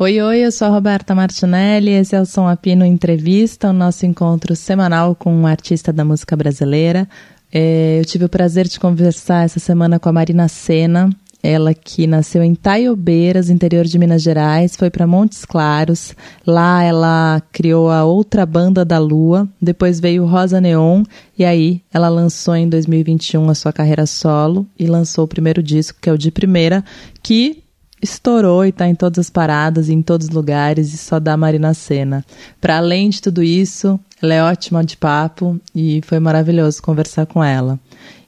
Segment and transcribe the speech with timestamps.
[0.00, 4.06] Oi, oi, eu sou a Roberta Martinelli, esse é o Som Apino Entrevista, o nosso
[4.06, 7.08] encontro semanal com um artista da música brasileira.
[7.52, 11.10] É, eu tive o prazer de conversar essa semana com a Marina Sena,
[11.42, 16.14] ela que nasceu em Taiobeiras, interior de Minas Gerais, foi para Montes Claros.
[16.46, 21.02] Lá ela criou a outra banda da Lua, depois veio Rosa Neon
[21.36, 25.98] e aí ela lançou em 2021 a sua carreira solo e lançou o primeiro disco,
[26.00, 26.84] que é o de primeira,
[27.20, 27.64] que
[28.02, 31.74] estourou e está em todas as paradas, em todos os lugares e só dá Marina
[31.74, 32.24] Cena.
[32.60, 37.42] Para além de tudo isso, ela é ótima de papo e foi maravilhoso conversar com
[37.42, 37.78] ela.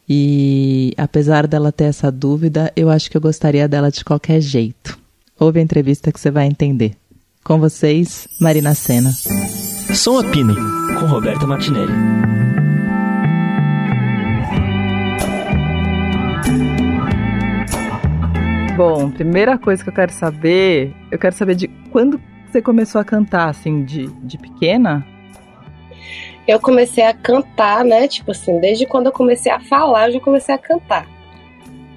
[0.08, 4.98] E apesar dela ter essa dúvida, eu acho que eu gostaria dela de qualquer jeito.
[5.38, 6.96] Ouve a entrevista que você vai entender.
[7.44, 9.12] Com vocês, Marina Sena.
[9.94, 10.54] Som Apino,
[10.98, 12.39] com Roberta Martinelli.
[18.80, 23.04] Bom, primeira coisa que eu quero saber, eu quero saber de quando você começou a
[23.04, 25.06] cantar, assim, de, de pequena?
[26.48, 28.08] Eu comecei a cantar, né?
[28.08, 31.06] Tipo assim, desde quando eu comecei a falar, eu já comecei a cantar.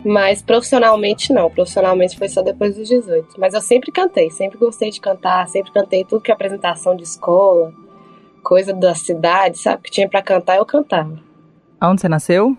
[0.04, 3.40] Mas profissionalmente não, profissionalmente foi só depois dos 18.
[3.40, 7.04] Mas eu sempre cantei, sempre gostei de cantar, sempre cantei tudo que é apresentação de
[7.04, 7.74] escola,
[8.44, 9.84] coisa da cidade, sabe?
[9.84, 11.18] Que tinha para cantar, eu cantava.
[11.80, 12.58] Aonde você nasceu?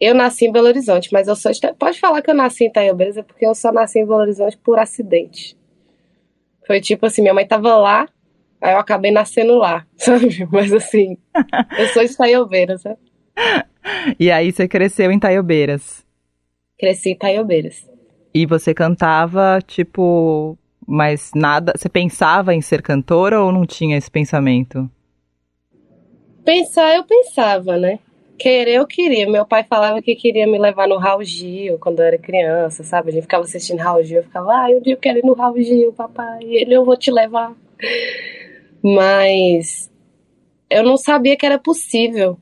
[0.00, 1.50] Eu nasci em Belo Horizonte, mas eu sou.
[1.78, 4.56] Pode falar que eu nasci em Itaiobeiras, é porque eu só nasci em Belo Horizonte
[4.56, 5.56] por acidente.
[6.66, 8.08] Foi tipo assim: minha mãe tava lá,
[8.60, 10.46] aí eu acabei nascendo lá, sabe?
[10.52, 11.16] Mas assim,
[11.78, 12.98] eu sou de Itaiobeiras, sabe?
[14.20, 16.06] E aí você cresceu em Itaiobeiras?
[16.78, 17.88] Cresci em Itaiobeiras.
[18.32, 21.72] E você cantava, tipo, mas nada.
[21.76, 24.88] Você pensava em ser cantora ou não tinha esse pensamento?
[26.44, 27.98] Pensar, eu pensava, né?
[28.38, 29.28] Querer eu queria.
[29.28, 33.10] Meu pai falava que queria me levar no Raul Gil quando eu era criança, sabe?
[33.10, 35.34] A gente ficava assistindo Raul Gil, eu ficava, ah, um dia eu quero ir no
[35.34, 36.38] Raul Gil, papai.
[36.42, 37.52] E ele, eu vou te levar.
[38.82, 39.90] Mas
[40.70, 42.38] eu não sabia que era possível.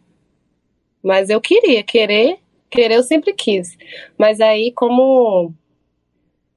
[1.02, 3.77] Mas eu queria, querer, querer eu sempre quis.
[4.18, 5.55] Mas aí, como,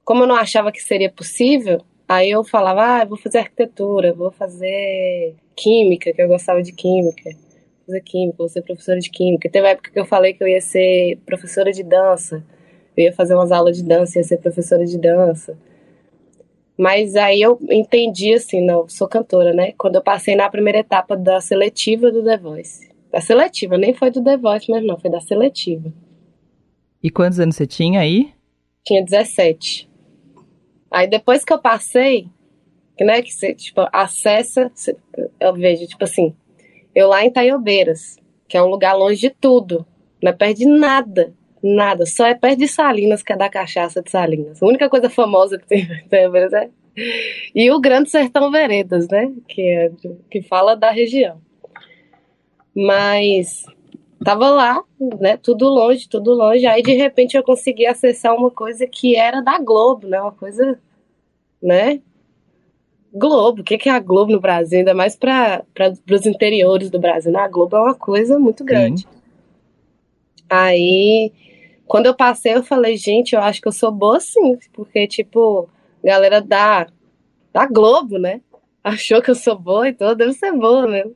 [0.04, 4.30] como eu não achava que seria possível, aí eu falava, ah, vou fazer arquitetura, vou
[4.30, 7.30] fazer química, que eu gostava de química
[7.90, 9.50] fazer química, vou ser professora de química.
[9.50, 12.44] Teve época que eu falei que eu ia ser professora de dança.
[12.96, 15.58] Eu ia fazer umas aulas de dança, ia ser professora de dança.
[16.78, 19.72] Mas aí eu entendi assim, não, sou cantora, né?
[19.76, 22.88] Quando eu passei na primeira etapa da seletiva do The Voice.
[23.10, 25.92] Da seletiva, nem foi do The Voice mesmo, não, foi da seletiva.
[27.02, 28.32] E quantos anos você tinha aí?
[28.84, 29.90] Tinha 17.
[30.90, 32.28] Aí depois que eu passei,
[32.98, 34.70] né, que você, tipo, acessa,
[35.38, 36.34] eu vejo, tipo assim,
[37.00, 38.16] eu lá em Taiobeiras,
[38.48, 39.86] que é um lugar longe de tudo,
[40.22, 44.02] não é perto de nada, nada, só é perto de Salinas, que é da cachaça
[44.02, 44.62] de Salinas.
[44.62, 46.70] A única coisa famosa que tem em Taiobeiras é.
[47.54, 49.32] E o Grande Sertão Veredas, né?
[49.48, 49.90] Que, é,
[50.30, 51.40] que fala da região.
[52.74, 53.64] Mas
[54.24, 54.82] tava lá,
[55.18, 55.36] né?
[55.36, 56.66] Tudo longe, tudo longe.
[56.66, 60.20] Aí de repente eu consegui acessar uma coisa que era da Globo, né?
[60.20, 60.78] Uma coisa,
[61.62, 62.00] né?
[63.12, 65.64] Globo, o que é a Globo no Brasil, ainda mais para
[66.10, 67.32] os interiores do Brasil.
[67.32, 67.40] Né?
[67.40, 69.02] A Globo é uma coisa muito grande.
[69.02, 69.08] Sim.
[70.48, 71.32] Aí,
[71.86, 75.68] quando eu passei, eu falei, gente, eu acho que eu sou boa sim, porque, tipo,
[76.02, 76.86] galera da,
[77.52, 78.40] da Globo, né?
[78.82, 81.14] Achou que eu sou boa, então eu devo ser boa mesmo.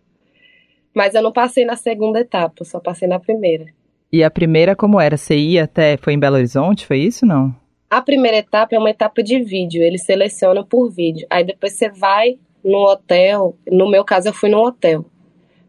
[0.94, 3.66] Mas eu não passei na segunda etapa, só passei na primeira.
[4.12, 5.16] E a primeira como era?
[5.16, 7.54] Você ia até, foi em Belo Horizonte, foi isso não?
[7.90, 11.26] A primeira etapa é uma etapa de vídeo, ele seleciona por vídeo.
[11.30, 15.04] Aí depois você vai no hotel, no meu caso eu fui no hotel,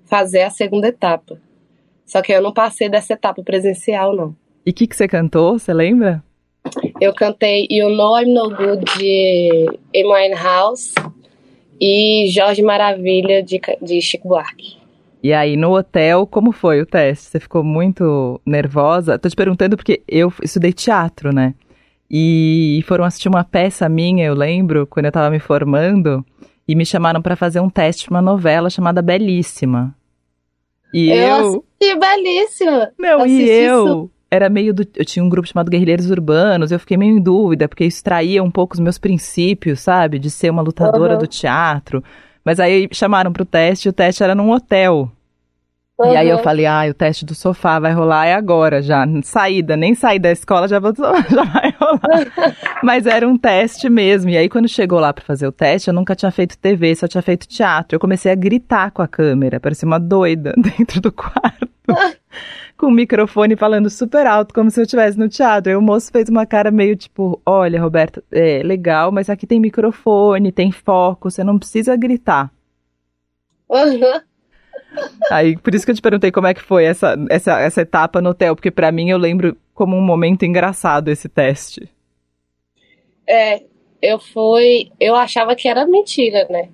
[0.05, 1.39] fazer a segunda etapa.
[2.05, 4.35] Só que eu não passei dessa etapa presencial, não.
[4.65, 6.23] E o que, que você cantou, você lembra?
[6.99, 9.65] Eu cantei You Know I'm No Good de
[9.95, 10.93] Amy House
[11.79, 14.77] e Jorge Maravilha de, de Chico Buarque.
[15.21, 17.25] E aí, no hotel, como foi o teste?
[17.25, 19.17] Você ficou muito nervosa?
[19.17, 21.55] Tô te perguntando porque eu estudei teatro, né?
[22.09, 26.23] E foram assistir uma peça minha, eu lembro, quando eu estava me formando,
[26.67, 29.95] e me chamaram para fazer um teste para uma novela chamada Belíssima.
[30.93, 31.35] E eu, eu...
[31.35, 32.91] assisti Belíssima.
[32.97, 34.11] Não, assisti e eu isso.
[34.29, 37.67] era meio do eu tinha um grupo chamado Guerrilheiros Urbanos, eu fiquei meio em dúvida,
[37.67, 41.19] porque isso traía um pouco os meus princípios, sabe, de ser uma lutadora uhum.
[41.19, 42.03] do teatro.
[42.43, 45.11] Mas aí chamaram pro teste, e o teste era num hotel.
[45.99, 46.11] Uhum.
[46.11, 49.05] E aí eu falei, ah, o teste do sofá vai rolar é agora já.
[49.23, 51.74] Saída, nem sair da escola já, vou, já vai
[52.83, 54.29] Mas era um teste mesmo.
[54.29, 57.07] E aí quando chegou lá para fazer o teste, eu nunca tinha feito TV, só
[57.07, 57.95] tinha feito teatro.
[57.95, 61.69] Eu comecei a gritar com a câmera, parecia uma doida dentro do quarto.
[62.77, 65.71] com o microfone falando super alto, como se eu estivesse no teatro.
[65.71, 69.59] Aí o moço fez uma cara meio tipo: Olha, Roberto, é legal, mas aqui tem
[69.59, 72.51] microfone, tem foco, você não precisa gritar.
[73.69, 74.21] Uhum.
[75.31, 78.21] Aí, por isso que eu te perguntei como é que foi essa, essa, essa etapa
[78.21, 81.89] no hotel, porque para mim eu lembro como um momento engraçado esse teste.
[83.27, 83.63] É,
[84.01, 84.91] eu fui.
[84.99, 86.69] Eu achava que era mentira, né?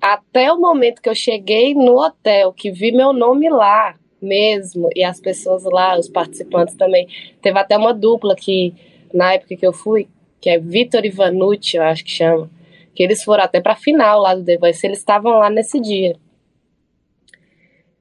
[0.00, 5.02] Até o momento que eu cheguei no hotel, que vi meu nome lá mesmo, e
[5.02, 7.08] as pessoas lá, os participantes também.
[7.40, 8.72] Teve até uma dupla que,
[9.12, 10.08] na época que eu fui,
[10.40, 12.48] que é Vitor e Vanucci, eu acho que chama,
[12.94, 16.16] que eles foram até pra final lá do The Voice, eles estavam lá nesse dia.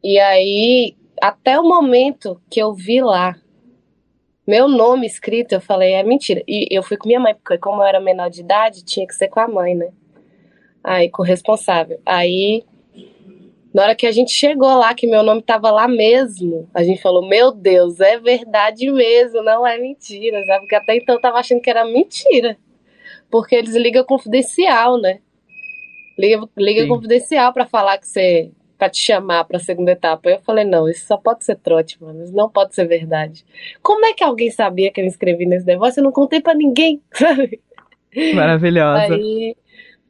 [0.03, 3.35] E aí, até o momento que eu vi lá
[4.45, 6.43] meu nome escrito, eu falei, é mentira.
[6.47, 9.13] E eu fui com minha mãe, porque como eu era menor de idade, tinha que
[9.13, 9.89] ser com a mãe, né?
[10.83, 12.01] Aí, com o responsável.
[12.05, 12.65] Aí,
[13.73, 17.01] na hora que a gente chegou lá, que meu nome tava lá mesmo, a gente
[17.01, 20.61] falou, meu Deus, é verdade mesmo, não é mentira, sabe?
[20.61, 22.57] Porque até então eu tava achando que era mentira.
[23.29, 25.19] Porque eles ligam confidencial, né?
[26.17, 28.51] Liga, liga confidencial para falar que você
[28.81, 30.27] para te chamar para a segunda etapa.
[30.27, 33.45] Eu falei, não, isso só pode ser trote, mano, isso não pode ser verdade.
[33.79, 35.99] Como é que alguém sabia que eu me inscrevi nesse negócio?
[35.99, 37.61] Eu não contei para ninguém, sabe?
[38.33, 39.13] Maravilhosa.
[39.13, 39.55] Aí,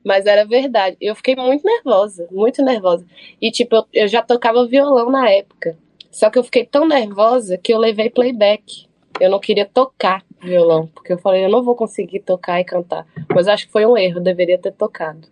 [0.06, 0.96] mas era verdade.
[1.02, 3.06] Eu fiquei muito nervosa, muito nervosa.
[3.42, 5.78] E tipo, eu, eu já tocava violão na época.
[6.10, 8.88] Só que eu fiquei tão nervosa que eu levei playback.
[9.20, 13.06] Eu não queria tocar violão, porque eu falei, eu não vou conseguir tocar e cantar.
[13.36, 15.28] Mas acho que foi um erro, eu deveria ter tocado.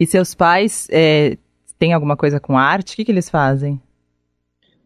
[0.00, 1.36] E seus pais é,
[1.84, 2.94] tem alguma coisa com arte?
[2.94, 3.78] O que, que eles fazem?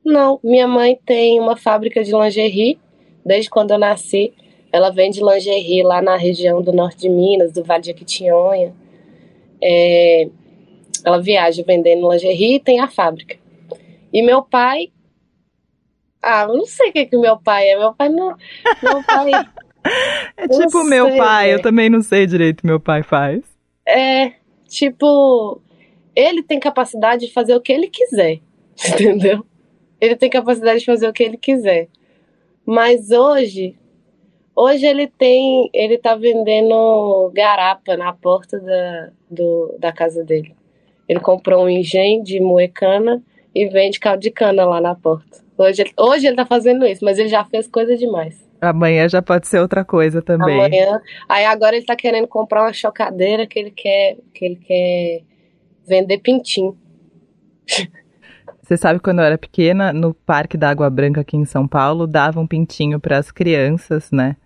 [0.05, 2.77] Não, minha mãe tem uma fábrica de lingerie
[3.25, 4.35] desde quando eu nasci.
[4.73, 8.75] Ela vende lingerie lá na região do norte de Minas, do Vale de Aquitinhonha.
[9.62, 10.29] É,
[11.05, 13.37] ela viaja vendendo lingerie e tem a fábrica.
[14.12, 14.91] E meu pai.
[16.21, 17.79] Ah, eu não sei o que, que meu pai é.
[17.79, 18.37] Meu pai não.
[18.83, 19.31] Meu pai.
[20.37, 23.45] é tipo meu pai, eu também não sei direito o que meu pai faz.
[23.87, 24.33] É,
[24.67, 25.62] tipo
[26.19, 28.41] ele tem capacidade de fazer o que ele quiser,
[28.93, 29.47] entendeu?
[30.00, 31.87] Ele tem capacidade de fazer o que ele quiser.
[32.67, 33.76] Mas hoje,
[34.55, 40.56] hoje ele tem, ele tá vendendo garapa na porta da, do, da casa dele.
[41.09, 43.23] Ele comprou um engenho de moecana
[43.55, 45.38] e vende caldo de cana lá na porta.
[45.56, 48.44] Hoje, hoje ele tá fazendo isso, mas ele já fez coisa demais.
[48.61, 50.56] Amanhã já pode ser outra coisa também.
[50.56, 51.00] Amanhã.
[51.29, 55.23] Aí agora ele tá querendo comprar uma chocadeira que ele quer, que ele quer
[55.88, 56.76] vender pintinho.
[58.62, 62.06] Você sabe quando eu era pequena, no Parque da Água Branca aqui em São Paulo,
[62.06, 64.37] davam um pintinho para as crianças, né?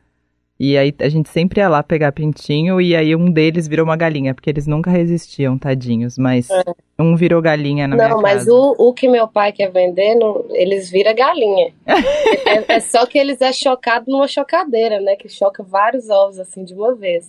[0.61, 3.97] E aí a gente sempre ia lá pegar pintinho e aí um deles virou uma
[3.97, 6.63] galinha, porque eles nunca resistiam, tadinhos, mas é.
[7.01, 8.15] um virou galinha na não, minha.
[8.15, 11.73] Não, mas o, o que meu pai quer vender, não, eles viram galinha.
[11.85, 15.17] é, é, só que eles é chocado numa chocadeira, né?
[15.17, 17.29] Que choca vários ovos assim de uma vez.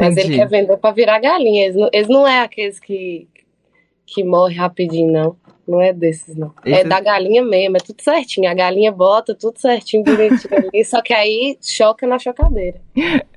[0.00, 1.64] Mas ele quer vender para virar galinha.
[1.64, 3.28] Eles não, eles não é aqueles que,
[4.06, 5.36] que morre rapidinho, não.
[5.66, 6.52] Não é desses, não.
[6.64, 6.80] É Esse...
[6.80, 8.50] É da galinha mesmo, é tudo certinho.
[8.50, 12.80] A galinha bota tudo certinho, direitinho ali, só que aí choca na chocadeira.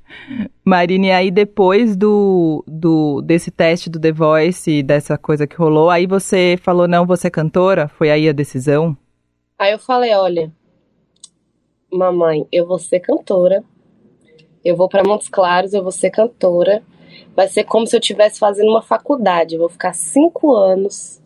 [0.64, 6.06] Marine, aí depois do, do desse teste do The Voice, dessa coisa que rolou, aí
[6.06, 7.88] você falou, não, você é cantora?
[7.88, 8.96] Foi aí a decisão?
[9.58, 10.52] Aí eu falei, olha,
[11.92, 13.62] mamãe, eu vou ser cantora,
[14.64, 16.82] eu vou para Montes Claros, eu vou ser cantora.
[17.36, 19.54] Vai ser como se eu estivesse fazendo uma faculdade.
[19.54, 21.20] Eu vou ficar cinco anos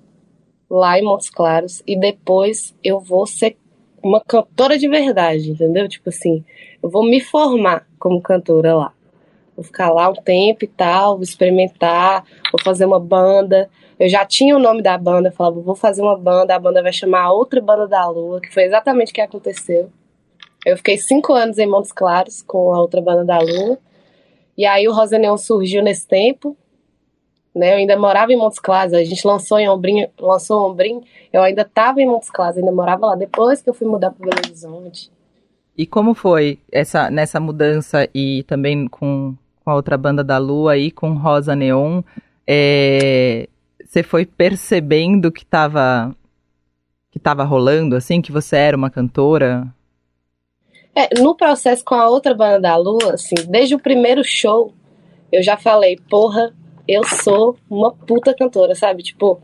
[0.68, 3.56] lá em Montes Claros e depois eu vou ser
[4.02, 5.88] uma cantora de verdade, entendeu?
[5.88, 6.44] Tipo assim,
[6.82, 8.92] eu vou me formar como cantora lá.
[9.56, 13.68] Vou ficar lá um tempo e tal, vou experimentar, vou fazer uma banda.
[13.98, 16.92] Eu já tinha o nome da banda, falava, vou fazer uma banda, a banda vai
[16.92, 19.90] chamar Outra Banda da Lua, que foi exatamente o que aconteceu.
[20.68, 23.78] Eu fiquei cinco anos em Montes Claros com a outra banda da Lua.
[24.56, 26.54] E aí o Rosa Neon surgiu nesse tempo.
[27.54, 27.72] Né?
[27.72, 31.62] Eu ainda morava em Montes Claros, a gente lançou em Ombrim, lançou Ombrim, eu ainda
[31.62, 35.10] estava em Montes Claros, ainda morava lá depois que eu fui mudar para Belo Horizonte.
[35.76, 39.34] E como foi essa nessa mudança e também com,
[39.64, 42.02] com a outra banda da Lua e com Rosa Neon?
[42.46, 43.48] É,
[43.84, 46.14] você foi percebendo que estava
[47.10, 49.66] que tava rolando, assim, que você era uma cantora?
[50.98, 54.74] É, no processo com a outra banda da Lua, assim, desde o primeiro show,
[55.30, 56.52] eu já falei, porra,
[56.88, 59.04] eu sou uma puta cantora, sabe?
[59.04, 59.40] Tipo,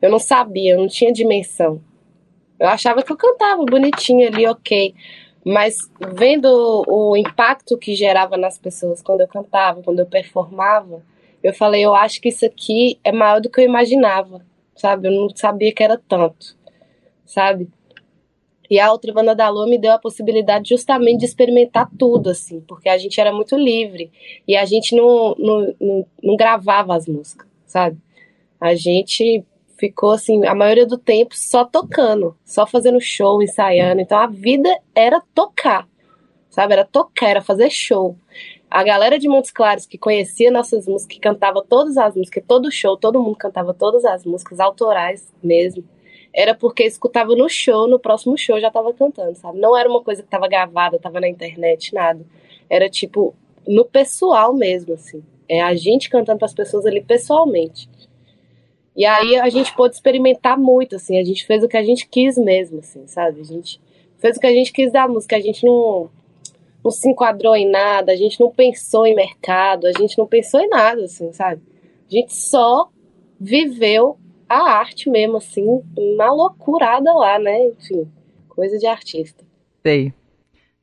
[0.00, 1.82] eu não sabia, eu não tinha dimensão.
[2.56, 4.94] Eu achava que eu cantava bonitinho ali, ok.
[5.44, 11.02] Mas vendo o, impacto que gerava nas pessoas quando eu cantava, quando eu performava,
[11.42, 15.08] eu falei, eu acho que isso aqui é maior do que eu imaginava, sabe?
[15.08, 16.56] Eu não sabia que era tanto,
[17.26, 17.68] sabe?
[18.72, 22.58] E a outra banda da Lua me deu a possibilidade justamente de experimentar tudo, assim,
[22.62, 24.10] porque a gente era muito livre
[24.48, 27.98] e a gente não, não, não, não gravava as músicas, sabe?
[28.58, 29.44] A gente
[29.76, 34.00] ficou assim, a maioria do tempo só tocando, só fazendo show, ensaiando.
[34.00, 35.86] Então a vida era tocar,
[36.48, 36.72] sabe?
[36.72, 38.16] Era tocar, era fazer show.
[38.70, 42.72] A galera de Montes Claros que conhecia nossas músicas, que cantava todas as músicas, todo
[42.72, 45.84] show, todo mundo cantava todas as músicas autorais mesmo.
[46.34, 49.58] Era porque escutava no show, no próximo show já tava cantando, sabe?
[49.58, 52.24] Não era uma coisa que tava gravada, tava na internet, nada.
[52.70, 53.34] Era tipo
[53.66, 55.22] no pessoal mesmo, assim.
[55.48, 57.88] É a gente cantando para as pessoas ali pessoalmente.
[58.96, 61.18] E aí a gente pôde experimentar muito, assim.
[61.18, 63.40] A gente fez o que a gente quis mesmo, assim, sabe?
[63.40, 63.80] A gente
[64.18, 65.36] fez o que a gente quis da música.
[65.36, 66.10] A gente não
[66.84, 70.60] não se enquadrou em nada, a gente não pensou em mercado, a gente não pensou
[70.60, 71.62] em nada, assim, sabe?
[72.10, 72.88] A gente só
[73.38, 74.16] viveu
[74.56, 75.82] a arte mesmo, assim,
[76.16, 77.66] na loucurada lá, né?
[77.66, 78.08] Enfim,
[78.48, 79.44] coisa de artista.
[79.82, 80.12] Sei.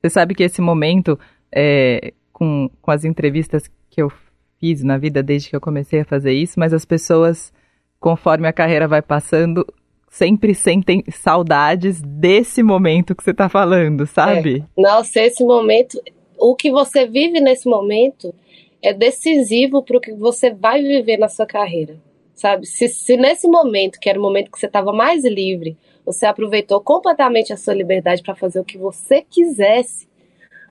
[0.02, 1.20] Você sabe que esse momento,
[1.54, 4.12] é, com, com as entrevistas que eu
[4.60, 7.54] fiz na vida desde que eu comecei a fazer isso, mas as pessoas,
[8.00, 9.66] conforme a carreira vai passando,
[10.10, 14.66] sempre sentem saudades desse momento que você está falando, sabe?
[14.78, 14.82] É.
[14.82, 16.02] Nossa, esse momento,
[16.38, 18.34] o que você vive nesse momento
[18.82, 21.98] é decisivo para o que você vai viver na sua carreira,
[22.40, 22.66] sabe?
[22.66, 26.80] Se, se nesse momento, que era o momento que você estava mais livre, você aproveitou
[26.80, 30.08] completamente a sua liberdade para fazer o que você quisesse,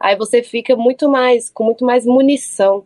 [0.00, 2.84] aí você fica muito mais com muito mais munição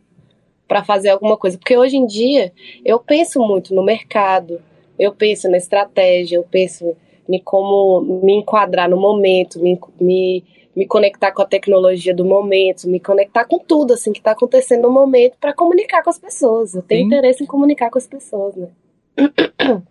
[0.66, 2.52] para fazer alguma coisa, porque hoje em dia
[2.84, 4.60] eu penso muito no mercado,
[4.98, 6.96] eu penso na estratégia, eu penso
[7.28, 12.88] em como me enquadrar no momento, me, me, me conectar com a tecnologia do momento,
[12.88, 16.74] me conectar com tudo assim que está acontecendo no momento para comunicar com as pessoas.
[16.74, 17.06] Eu tenho Sim.
[17.06, 18.68] interesse em comunicar com as pessoas, né?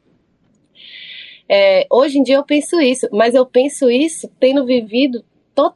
[1.54, 5.22] É, hoje em dia eu penso isso, mas eu penso isso tendo vivido
[5.54, 5.74] to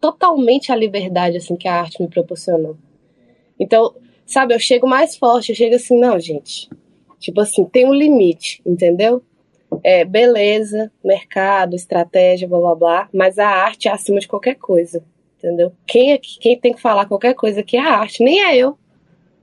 [0.00, 2.76] totalmente a liberdade assim que a arte me proporcionou.
[3.56, 3.94] Então,
[4.26, 6.68] sabe, eu chego mais forte, eu chego assim, não, gente,
[7.22, 9.22] Tipo assim, tem um limite, entendeu?
[9.82, 15.04] É, beleza, mercado, estratégia, blá blá blá, mas a arte é acima de qualquer coisa,
[15.38, 15.72] entendeu?
[15.86, 18.76] Quem, é, quem tem que falar qualquer coisa aqui é a arte, nem é eu,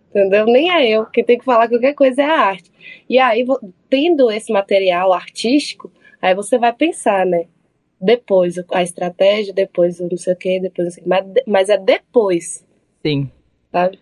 [0.09, 0.45] entendeu?
[0.45, 1.05] Nem é eu.
[1.07, 2.71] Quem tem que falar qualquer coisa é a arte.
[3.09, 3.45] E aí,
[3.89, 7.45] tendo esse material artístico, aí você vai pensar, né?
[8.01, 11.77] Depois a estratégia, depois o não sei o que, depois não sei, mas, mas é
[11.77, 12.65] depois.
[13.05, 13.29] Sim.
[13.71, 13.99] Sabe?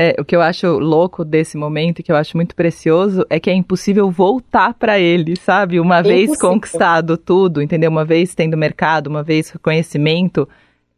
[0.00, 3.50] É, o que eu acho louco desse momento, que eu acho muito precioso, é que
[3.50, 5.80] é impossível voltar para ele, sabe?
[5.80, 6.50] Uma é vez impossível.
[6.50, 7.90] conquistado tudo, entendeu?
[7.90, 10.48] Uma vez tendo mercado, uma vez reconhecimento,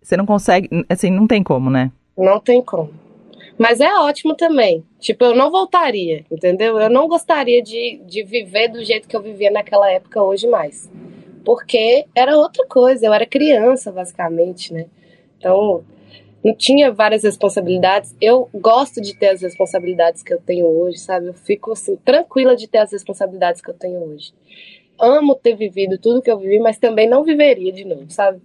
[0.03, 1.91] você não consegue, assim, não tem como, né?
[2.15, 2.91] Não tem como.
[3.57, 4.85] Mas é ótimo também.
[4.99, 6.79] Tipo, eu não voltaria, entendeu?
[6.79, 10.91] Eu não gostaria de, de viver do jeito que eu vivia naquela época hoje mais.
[11.43, 14.85] Porque era outra coisa, eu era criança, basicamente, né?
[15.39, 15.83] Então,
[16.57, 18.15] tinha várias responsabilidades.
[18.21, 21.27] Eu gosto de ter as responsabilidades que eu tenho hoje, sabe?
[21.27, 24.33] Eu fico assim tranquila de ter as responsabilidades que eu tenho hoje.
[24.99, 28.41] Amo ter vivido tudo que eu vivi, mas também não viveria de novo, sabe?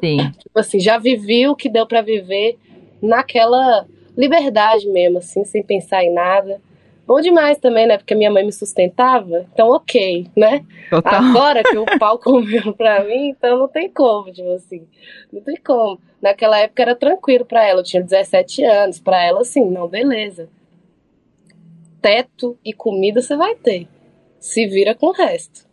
[0.00, 0.18] Sim.
[0.38, 2.58] Tipo assim, já vivi o que deu para viver
[3.00, 6.60] naquela liberdade mesmo, assim, sem pensar em nada.
[7.12, 7.98] Bom demais também, né?
[7.98, 10.64] Porque minha mãe me sustentava, então ok, né?
[10.88, 11.22] Total.
[11.22, 14.88] Agora que o pau comeu pra mim, então não tem como, tipo assim,
[15.30, 16.00] não tem como.
[16.22, 20.48] Naquela época era tranquilo para ela, eu tinha 17 anos, para ela assim, não, beleza.
[22.00, 23.86] Teto e comida você vai ter.
[24.40, 25.68] Se vira com o resto.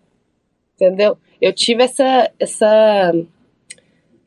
[0.75, 1.17] Entendeu?
[1.39, 3.13] Eu tive essa essa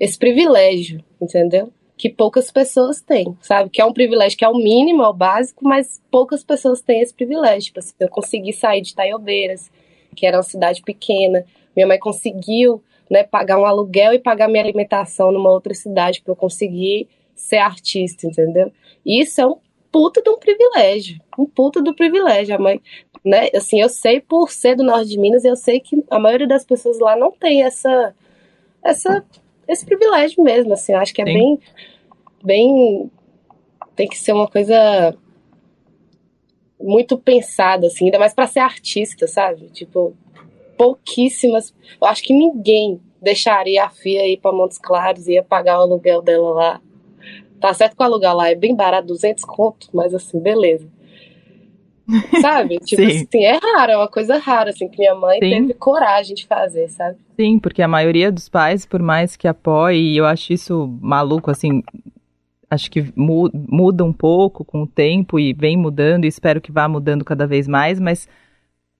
[0.01, 1.71] esse privilégio, entendeu?
[1.97, 3.71] Que poucas pessoas têm, sabe?
[3.71, 7.01] Que é um privilégio que é o mínimo, é o básico, mas poucas pessoas têm
[7.01, 7.67] esse privilégio.
[7.67, 9.71] Tipo assim, eu consegui sair de Taiobeiras,
[10.17, 11.45] que era uma cidade pequena.
[11.77, 16.33] Minha mãe conseguiu né, pagar um aluguel e pagar minha alimentação numa outra cidade para
[16.33, 18.73] eu conseguir ser artista, entendeu?
[19.05, 19.57] Isso é um
[19.91, 22.55] puta de um privilégio, um puta do privilégio.
[22.55, 22.81] A mãe,
[23.25, 26.47] né, assim, eu sei por ser do norte de Minas, eu sei que a maioria
[26.49, 28.15] das pessoas lá não tem essa
[28.83, 29.25] essa
[29.69, 31.33] esse privilégio mesmo, assim, eu acho que é Sim.
[31.33, 31.61] bem
[32.45, 33.11] bem
[33.95, 35.17] tem que ser uma coisa
[36.81, 39.69] muito pensada assim, ainda mais para ser artista, sabe?
[39.69, 40.17] Tipo,
[40.77, 41.73] pouquíssimas.
[42.01, 45.83] Eu acho que ninguém deixaria a FIA ir para Montes Claros e ia pagar o
[45.83, 46.81] aluguel dela lá.
[47.61, 50.89] Tá certo que o aluguel lá é bem barato, 200 contos, mas assim, beleza.
[52.41, 52.79] Sabe?
[52.85, 53.27] Tipo Sim.
[53.29, 55.51] assim, é raro, é uma coisa rara, assim, que minha mãe Sim.
[55.51, 57.17] teve coragem de fazer, sabe?
[57.37, 61.51] Sim, porque a maioria dos pais, por mais que apoie, e eu acho isso maluco,
[61.51, 61.83] assim,
[62.71, 66.89] acho que muda um pouco com o tempo e vem mudando, e espero que vá
[66.89, 68.29] mudando cada vez mais, mas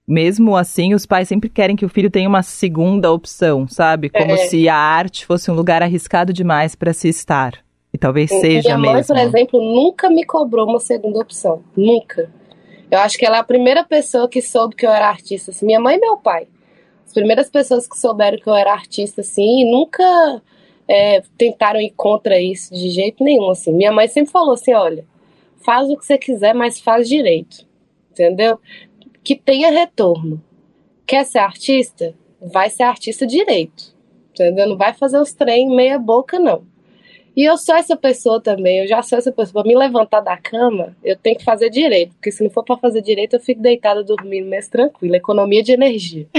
[0.07, 4.11] mesmo assim, os pais sempre querem que o filho tenha uma segunda opção, sabe?
[4.11, 4.37] Como É.
[4.37, 7.55] se a arte fosse um lugar arriscado demais para se estar.
[7.95, 9.15] E talvez Minha seja mãe, mesmo.
[9.15, 11.63] por exemplo, nunca me cobrou uma segunda opção.
[11.77, 12.29] Nunca.
[12.93, 15.51] Eu acho que ela é a primeira pessoa que soube que eu era artista.
[15.51, 15.65] assim.
[15.65, 16.47] Minha mãe e meu pai.
[17.07, 20.43] As primeiras pessoas que souberam que eu era artista, assim, e nunca
[20.87, 23.73] é, tentaram ir contra isso de jeito nenhum, assim.
[23.73, 25.07] Minha mãe sempre falou assim, olha,
[25.65, 27.67] faz o que você quiser, mas faz direito.
[28.11, 28.61] Entendeu?
[29.25, 30.45] Que tenha retorno.
[31.07, 32.15] Quer ser artista?
[32.53, 33.97] Vai ser artista direito.
[34.33, 34.69] Entendeu?
[34.69, 36.63] Não vai fazer os trem meia boca, não.
[37.35, 39.63] E eu sou essa pessoa também, eu já sou essa pessoa.
[39.63, 42.13] Pra me levantar da cama, eu tenho que fazer direito.
[42.15, 45.17] Porque se não for pra fazer direito, eu fico deitada dormindo mais tranquila.
[45.17, 46.27] Economia de energia.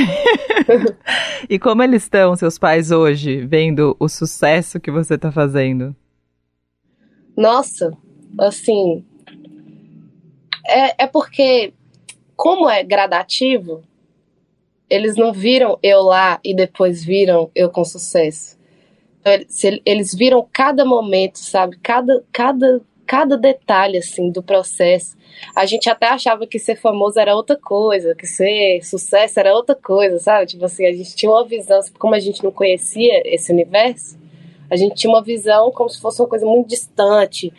[1.50, 5.94] E como eles estão, seus pais, hoje, vendo o sucesso que você tá fazendo?
[7.36, 7.92] Nossa,
[8.40, 9.04] assim.
[10.66, 11.74] É, é porque,
[12.36, 13.84] como é gradativo,
[14.90, 18.58] eles não viram eu lá e depois viram eu com sucesso.
[19.24, 21.78] Então, eles- Eles viram cada momento, sabe?
[21.82, 25.16] Cada, cada, cada detalhe, assim, do processo.
[25.56, 29.76] A gente até achava que ser famoso era outra coisa, que ser sucesso era outra
[29.76, 30.46] coisa, sabe?
[30.48, 34.18] Tipo assim, a gente tinha uma visão, como a gente não conhecia esse universo,
[34.70, 37.52] a gente tinha uma visão como se fosse uma coisa muito distante,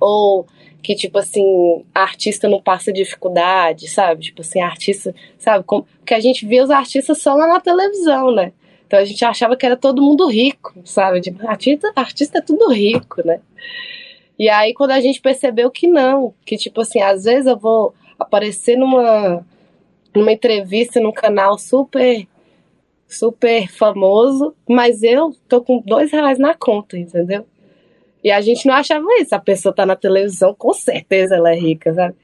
[0.00, 0.46] ou
[0.82, 4.22] que, tipo assim, a artista não passa dificuldade, sabe?
[4.22, 5.64] Tipo assim, a artista, sabe?
[5.64, 8.52] Como, porque a gente via os artistas só lá na televisão, né?
[8.92, 11.22] Então a gente achava que era todo mundo rico, sabe?
[11.22, 13.40] Tipo, artista, artista é tudo rico, né?
[14.38, 17.94] E aí quando a gente percebeu que não, que tipo assim, às vezes eu vou
[18.18, 19.46] aparecer numa,
[20.14, 22.28] numa entrevista num canal super
[23.08, 27.46] super famoso, mas eu tô com dois reais na conta, entendeu?
[28.22, 29.34] E a gente não achava isso.
[29.34, 32.14] A pessoa tá na televisão, com certeza ela é rica, sabe?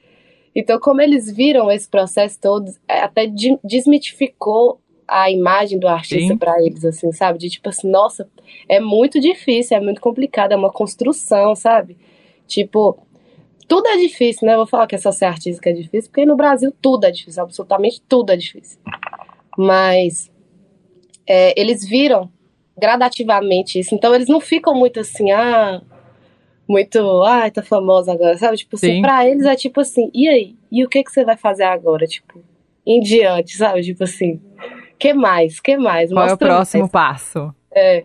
[0.53, 6.35] Então, como eles viram esse processo todo, é, até de- desmitificou a imagem do artista
[6.37, 7.39] pra eles, assim, sabe?
[7.39, 8.29] De tipo assim, nossa,
[8.67, 11.97] é muito difícil, é muito complicado, é uma construção, sabe?
[12.47, 12.97] Tipo,
[13.67, 14.53] tudo é difícil, né?
[14.53, 17.05] Eu vou falar que é só ser artista que é difícil, porque no Brasil tudo
[17.05, 18.79] é difícil, absolutamente tudo é difícil.
[19.57, 20.31] Mas
[21.27, 22.31] é, eles viram
[22.77, 23.93] gradativamente isso.
[23.93, 25.81] Então eles não ficam muito assim, ah,
[26.67, 28.57] muito, ai, tá famosa agora, sabe?
[28.57, 29.01] Tipo assim, Sim.
[29.01, 30.55] pra eles é tipo assim, e aí?
[30.71, 32.05] E o que que você vai fazer agora?
[32.07, 32.43] Tipo,
[32.85, 33.81] em diante, sabe?
[33.81, 34.39] Tipo assim,
[34.99, 35.59] que mais?
[35.59, 36.11] Que mais?
[36.11, 36.91] Qual é o próximo mais.
[36.91, 37.53] passo?
[37.73, 38.03] É.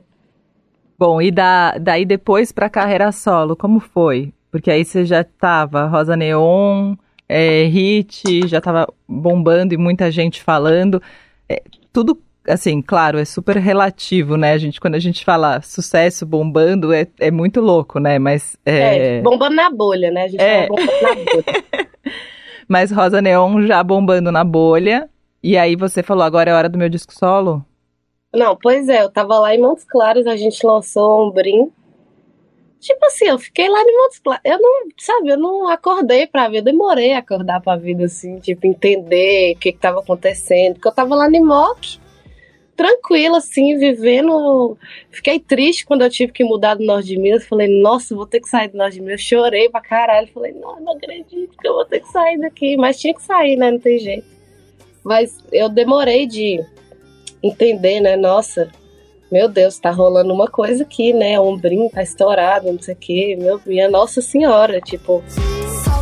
[0.99, 4.33] Bom, e da, daí depois pra carreira solo, como foi?
[4.51, 6.95] Porque aí você já tava Rosa Neon,
[7.29, 11.03] é, hit, já tava bombando e muita gente falando.
[11.49, 11.61] É,
[11.93, 14.53] tudo, assim, claro, é super relativo, né?
[14.53, 18.19] A gente, quando a gente fala sucesso bombando, é, é muito louco, né?
[18.21, 20.25] Mas, É, é, bombando na bolha, né?
[20.25, 20.69] A gente É.
[20.69, 21.65] fala bombando na bolha.
[22.69, 25.09] mas Rosa Neon já bombando na bolha.
[25.45, 27.63] E aí você falou, agora é hora do meu disco solo?
[28.33, 31.71] Não, pois é, eu tava lá em Montes Claros, a gente lançou um brim.
[32.81, 34.41] Tipo assim, eu fiquei lá em Montes Claros.
[34.43, 38.67] Eu não, sabe, eu não acordei pra vida, demorei a acordar pra vida, assim, tipo,
[38.67, 40.77] entender o que que tava acontecendo.
[40.77, 41.99] Porque eu tava lá em Moc,
[42.75, 44.79] tranquila, assim, vivendo.
[45.11, 47.47] Fiquei triste quando eu tive que mudar do Norte de Minas.
[47.47, 49.21] Falei, nossa, vou ter que sair do Norte de Minas.
[49.21, 50.27] Chorei pra caralho.
[50.33, 52.79] Falei, não, não acredito que eu vou ter que sair daqui.
[52.79, 53.71] Mas tinha que sair, né?
[53.71, 54.34] Não tem jeito.
[55.05, 56.65] Mas eu demorei de
[57.43, 58.17] entender, né?
[58.17, 58.71] Nossa,
[59.31, 61.39] meu Deus, tá rolando uma coisa aqui, né?
[61.39, 63.37] O ombrinho tá estourado, não sei o quê.
[63.39, 65.23] Meu, minha Nossa Senhora, tipo,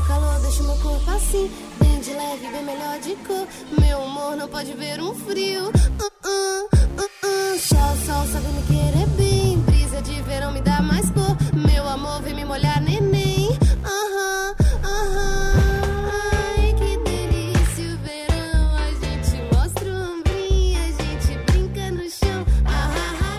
[0.06, 3.46] calor deixa meu corpo assim, bem de leve, bem melhor de cor.
[3.80, 4.02] Meu
[4.36, 5.66] não pode ver um frio.
[5.66, 7.58] Uh, uh, uh, uh.
[7.58, 9.21] Sol, sabe me querer bem.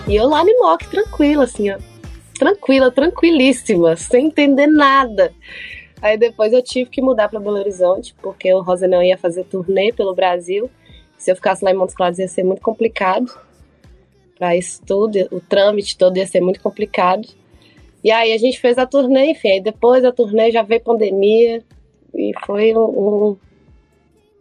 [0.06, 1.78] E eu lá no mock, tranquila, assim, ó.
[2.38, 5.32] Tranquila, tranquilíssima, sem entender nada.
[6.02, 9.44] Aí depois eu tive que mudar para Belo Horizonte, porque o Rosa não ia fazer
[9.44, 10.70] turnê pelo Brasil.
[11.16, 13.32] Se eu ficasse lá em Montes Claros ia ser muito complicado.
[14.38, 17.26] Para isso tudo, o trâmite todo ia ser muito complicado.
[18.02, 19.52] E aí a gente fez a turnê, enfim.
[19.52, 21.62] Aí depois da turnê já veio pandemia.
[22.14, 23.36] E foi um, um,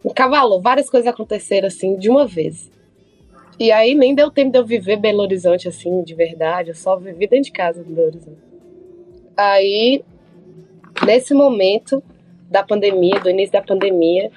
[0.03, 0.59] um cavalo.
[0.59, 2.69] Várias coisas aconteceram assim de uma vez.
[3.59, 6.69] E aí nem deu tempo de eu viver Belo Horizonte assim, de verdade.
[6.69, 8.41] Eu só vivi dentro de casa do Belo Horizonte.
[9.37, 10.03] Aí,
[11.05, 12.03] nesse momento
[12.49, 14.31] da pandemia, do início da pandemia,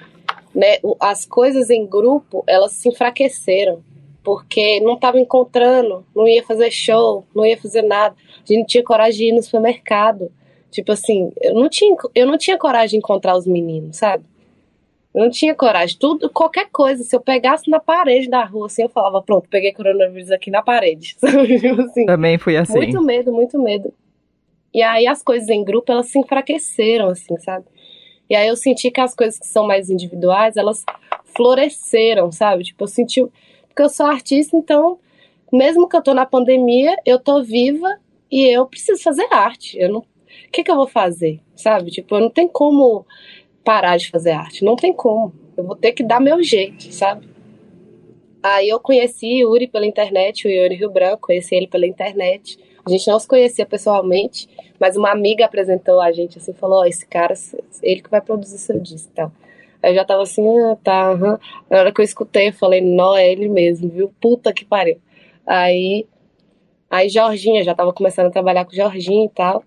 [0.53, 3.81] né, as coisas em grupo, elas se enfraqueceram.
[4.23, 8.13] Porque não estava encontrando, não ia fazer show, não ia fazer nada.
[8.13, 10.29] A gente não tinha coragem de ir no supermercado.
[10.69, 14.25] Tipo assim, eu não tinha, eu não tinha coragem de encontrar os meninos, sabe?
[15.17, 15.97] Eu não tinha coragem.
[15.97, 19.73] Tudo, qualquer coisa, se eu pegasse na parede da rua, assim, eu falava, pronto, peguei
[19.73, 21.15] coronavírus aqui na parede.
[21.59, 22.77] Tipo assim, Também fui assim.
[22.77, 23.91] Muito medo, muito medo.
[24.71, 27.65] E aí as coisas em grupo, elas se enfraqueceram, assim, sabe?
[28.29, 30.85] E aí eu senti que as coisas que são mais individuais, elas
[31.35, 32.65] floresceram, sabe?
[32.65, 33.25] Tipo, eu senti.
[33.67, 34.99] Porque eu sou artista, então,
[35.51, 37.97] mesmo que eu tô na pandemia, eu tô viva
[38.29, 39.79] e eu preciso fazer arte.
[39.79, 39.99] Eu não.
[40.01, 41.39] O que, que eu vou fazer?
[41.55, 41.89] Sabe?
[41.89, 43.03] Tipo, eu não tenho como
[43.67, 44.63] parar de fazer arte.
[44.63, 45.33] Não tem como.
[45.57, 47.27] Eu vou ter que dar meu jeito, sabe?
[48.41, 52.57] Aí eu conheci o Yuri pela internet, o Yuri Rio Branco, conheci ele pela internet.
[52.85, 54.47] A gente não se conhecia pessoalmente,
[54.79, 57.33] mas uma amiga apresentou a gente assim, falou, oh, esse cara,
[57.83, 59.33] ele que vai produzir seu disco e tal.
[59.83, 61.37] Aí eu já tava assim, ah, tá, aham.
[61.69, 64.13] Na hora que eu escutei, eu falei, não, é ele mesmo, viu?
[64.21, 64.97] Puta que pariu.
[65.45, 66.07] Aí,
[66.89, 69.61] aí Jorginha, já tava começando a trabalhar com Jorginha e tal.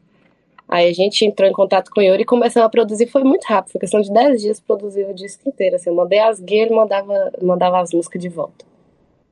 [0.70, 3.42] Aí a gente entrou em contato com o Yuri e começamos a produzir, foi muito
[3.42, 5.74] rápido, foi questão de 10 dias produzir o disco inteiro.
[5.74, 8.64] Assim, eu mandei as guias, ele mandava, mandava as músicas de volta.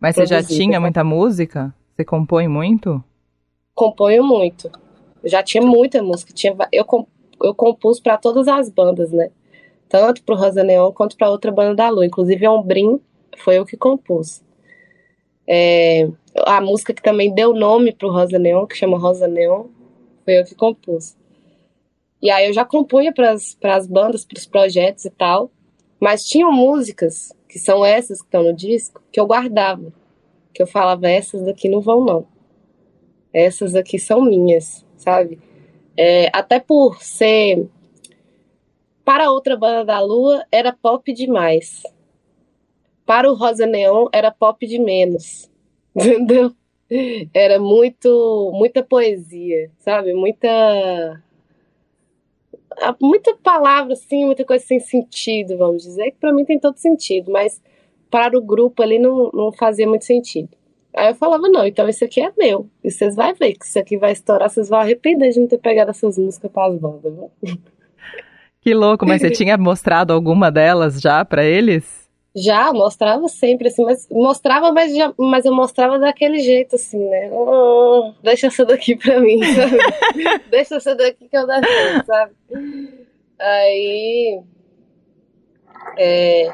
[0.01, 1.72] Mas você já tinha muita música?
[1.94, 3.03] Você compõe muito?
[3.72, 4.68] Componho muito.
[5.22, 6.33] Já tinha muita música.
[6.33, 6.85] Tinha, eu,
[7.40, 9.31] eu compus para todas as bandas, né?
[9.88, 12.05] Tanto pro Rosa Neon quanto para outra banda da Lua.
[12.05, 13.01] Inclusive, Ombrim
[13.37, 14.42] foi eu que compus.
[15.46, 16.09] É,
[16.46, 19.66] a música que também deu nome pro Rosa Neon, que chama Rosa Neon,
[20.24, 21.16] foi eu que compus.
[22.20, 25.50] E aí eu já compunha para as bandas, para os projetos e tal,
[26.00, 29.92] mas tinham músicas, que são essas que estão no disco, que eu guardava.
[30.52, 32.26] Que eu falava, essas daqui não vão não.
[33.33, 35.38] Essas aqui são minhas, sabe?
[35.96, 37.68] É, até por ser.
[39.04, 41.83] Para outra banda da Lua, era pop demais.
[43.07, 45.48] Para o Rosa Neon, era pop de menos.
[45.94, 46.52] Entendeu?
[47.33, 48.50] Era muito.
[48.54, 50.12] Muita poesia, sabe?
[50.14, 51.22] Muita
[53.00, 57.31] muita palavra assim, muita coisa sem sentido, vamos dizer, que para mim tem todo sentido,
[57.31, 57.62] mas
[58.11, 60.50] para o grupo ali não, não fazia muito sentido.
[60.96, 62.68] Aí eu falava, não, então esse aqui é meu.
[62.83, 65.59] E vocês vão ver que isso aqui vai estourar, vocês vão arrepender de não ter
[65.59, 67.12] pegado essas músicas para as bandas.
[67.12, 67.31] Viu?
[68.61, 72.08] Que louco, mas você tinha mostrado alguma delas já para eles?
[72.42, 77.31] Já, mostrava sempre, assim, mas mostrava, mas, já, mas eu mostrava daquele jeito, assim, né?
[77.33, 79.79] Oh, deixa essa daqui pra mim, sabe?
[80.51, 82.33] deixa essa daqui que eu defendo, sabe?
[83.38, 84.40] Aí.
[85.96, 86.53] É,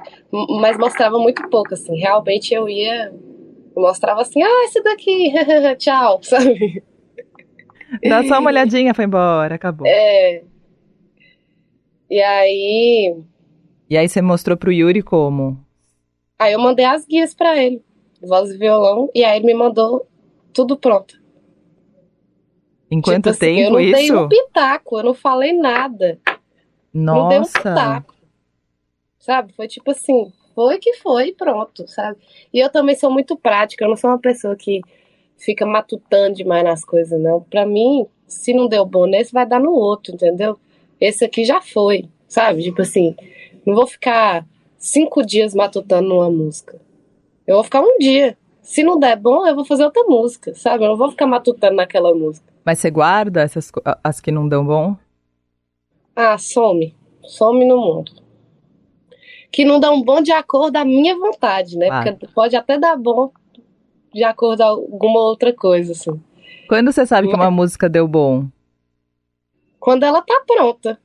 [0.60, 1.96] mas mostrava muito pouco, assim.
[1.98, 3.12] Realmente eu ia.
[3.76, 5.32] Mostrava assim, ah, esse daqui,
[5.78, 6.82] tchau, sabe?
[8.08, 9.86] Dá só uma olhadinha, foi embora, acabou.
[9.86, 10.42] É.
[12.08, 13.16] E aí.
[13.90, 15.63] E aí você mostrou pro Yuri como?
[16.44, 17.82] Aí eu mandei as guias para ele,
[18.20, 20.06] voz e violão, e aí ele me mandou
[20.52, 21.18] tudo pronto.
[22.90, 23.92] Em quanto tipo tempo assim, eu não isso?
[23.94, 26.20] dei um pitaco, eu não falei nada.
[26.92, 27.18] Nossa.
[27.18, 28.14] Não dei um pitaco.
[29.18, 29.54] Sabe?
[29.54, 32.18] Foi tipo assim, foi que foi, pronto, sabe?
[32.52, 34.82] E eu também sou muito prática, eu não sou uma pessoa que
[35.38, 37.40] fica matutando demais nas coisas, não.
[37.40, 40.58] Pra mim, se não deu bom nesse, vai dar no outro, entendeu?
[41.00, 42.62] Esse aqui já foi, sabe?
[42.62, 43.16] Tipo assim,
[43.64, 44.46] não vou ficar
[44.84, 46.78] cinco dias matutando numa música.
[47.46, 48.36] Eu vou ficar um dia.
[48.62, 50.84] Se não der bom, eu vou fazer outra música, sabe?
[50.84, 52.52] Eu não vou ficar matutando naquela música.
[52.64, 53.70] Mas você guarda essas
[54.02, 54.96] as que não dão bom?
[56.14, 56.94] Ah, some.
[57.22, 58.12] Some no mundo.
[59.50, 61.86] Que não dão bom de acordo à minha vontade, né?
[61.86, 62.16] Claro.
[62.16, 63.30] Porque pode até dar bom
[64.12, 66.20] de acordo a alguma outra coisa, assim.
[66.68, 68.46] Quando você sabe que uma música deu bom?
[69.78, 70.98] Quando ela tá pronta.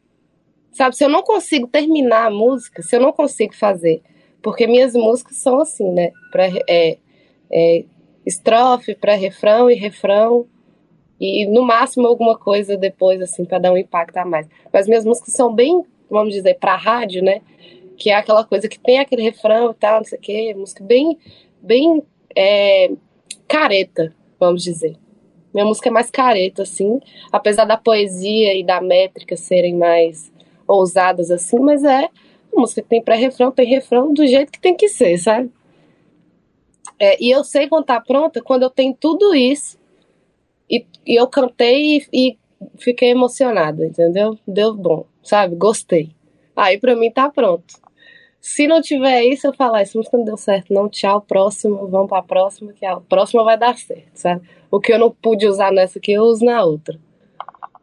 [0.79, 4.01] Sabe, se eu não consigo terminar a música, se eu não consigo fazer,
[4.41, 6.13] porque minhas músicas são assim, né?
[6.31, 6.97] Pra, é,
[7.51, 7.83] é,
[8.25, 10.47] estrofe, pré-refrão e refrão,
[11.19, 14.47] e no máximo alguma coisa depois, assim, para dar um impacto a mais.
[14.71, 17.41] Mas minhas músicas são bem, vamos dizer, para rádio, né?
[17.97, 20.81] Que é aquela coisa que tem aquele refrão e tal, não sei o quê, música
[20.81, 21.17] bem,
[21.61, 22.01] bem
[22.33, 22.89] é,
[23.49, 24.95] careta, vamos dizer.
[25.53, 27.01] Minha música é mais careta, assim,
[27.33, 30.31] apesar da poesia e da métrica serem mais
[30.69, 32.09] ousadas assim, mas é
[32.53, 35.51] uma música que tem pré-refrão, tem refrão do jeito que tem que ser, sabe?
[36.99, 39.79] É, e eu sei quando tá pronta quando eu tenho tudo isso
[40.69, 42.37] e, e eu cantei e, e,
[42.77, 44.37] fiquei emocionada, entendeu?
[44.45, 45.55] Deu bom, sabe?
[45.55, 46.11] Gostei.
[46.55, 47.73] Aí pra mim tá pronto.
[48.41, 52.07] Se não tiver isso, eu falar, essa música não deu certo, não, tchau, próximo, vamos
[52.07, 54.47] pra próxima, que a próxima vai dar certo, sabe?
[54.71, 56.97] O que eu não pude usar nessa aqui, eu uso na outra.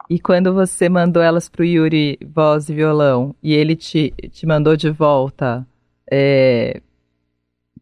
[0.09, 4.77] E quando você mandou elas pro Yuri, voz e violão, e ele te, te mandou
[4.77, 5.67] de volta
[6.11, 6.81] é,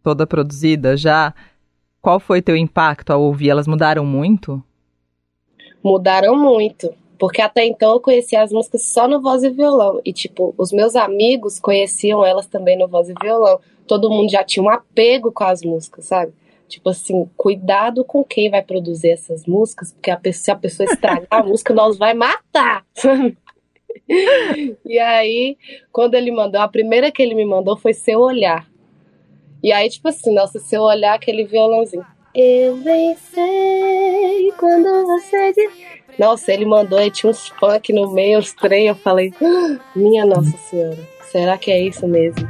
[0.03, 1.35] toda produzida já,
[2.01, 3.51] qual foi teu impacto ao ouvir?
[3.51, 4.63] Elas mudaram muito?
[5.83, 6.93] Mudaram muito.
[7.19, 10.01] Porque até então eu conhecia as músicas só no voz e violão.
[10.05, 13.59] E, tipo, os meus amigos conheciam elas também no voz e violão.
[13.87, 16.33] Todo mundo já tinha um apego com as músicas, sabe?
[16.69, 20.91] Tipo assim, cuidado com quem vai produzir essas músicas, porque a pessoa, se a pessoa
[20.91, 22.85] estragar a música, nós vai matar.
[24.85, 25.57] e aí,
[25.93, 28.67] quando ele mandou, a primeira que ele me mandou foi Seu Olhar.
[29.63, 32.05] E aí, tipo assim, nossa, Seu Olhar, aquele violãozinho.
[32.35, 35.73] Eu venci quando você diz...
[36.19, 40.25] Nossa, ele mandou, aí tinha uns funk no meio, uns trem, eu falei, ah, minha
[40.25, 40.99] Nossa Senhora,
[41.31, 42.47] será que é isso mesmo?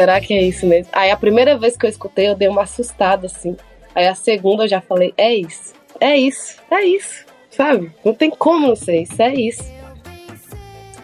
[0.00, 0.90] Será que é isso mesmo?
[0.94, 3.54] Aí a primeira vez que eu escutei, eu dei uma assustada, assim.
[3.94, 7.92] Aí a segunda eu já falei, é isso, é isso, é isso, sabe?
[8.02, 9.62] Não tem como não ser isso, é isso.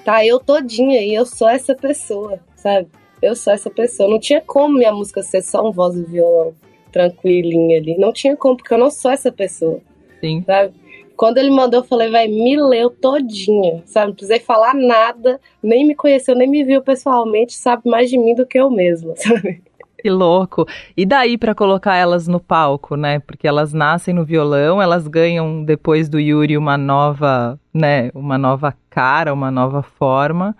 [0.02, 2.88] Tá, eu todinha e eu sou essa pessoa, sabe?
[3.20, 4.08] Eu sou essa pessoa.
[4.08, 6.54] Não tinha como minha música ser só um voz e violão
[6.92, 7.98] tranquilinha ali.
[7.98, 9.80] Não tinha como, porque eu não sou essa pessoa.
[10.20, 10.44] Sim.
[10.46, 10.74] Sabe?
[11.16, 14.08] Quando ele mandou, eu falei, vai, me leu todinha, sabe?
[14.08, 18.34] Não precisei falar nada, nem me conheceu, nem me viu pessoalmente, sabe mais de mim
[18.34, 19.62] do que eu mesma, sabe?
[19.98, 20.66] Que louco.
[20.96, 23.18] E daí para colocar elas no palco, né?
[23.20, 28.76] Porque elas nascem no violão, elas ganham depois do Yuri uma nova, né, uma nova
[28.90, 30.54] cara, uma nova forma.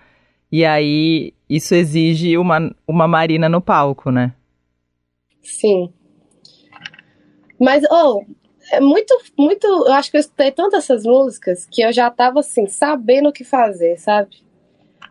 [0.51, 4.33] E aí isso exige uma, uma Marina no palco, né?
[5.42, 5.92] Sim.
[7.61, 8.25] Mas, oh,
[8.70, 9.66] é muito, muito.
[9.66, 13.33] Eu acho que eu escutei tantas essas músicas que eu já tava assim, sabendo o
[13.33, 14.44] que fazer, sabe?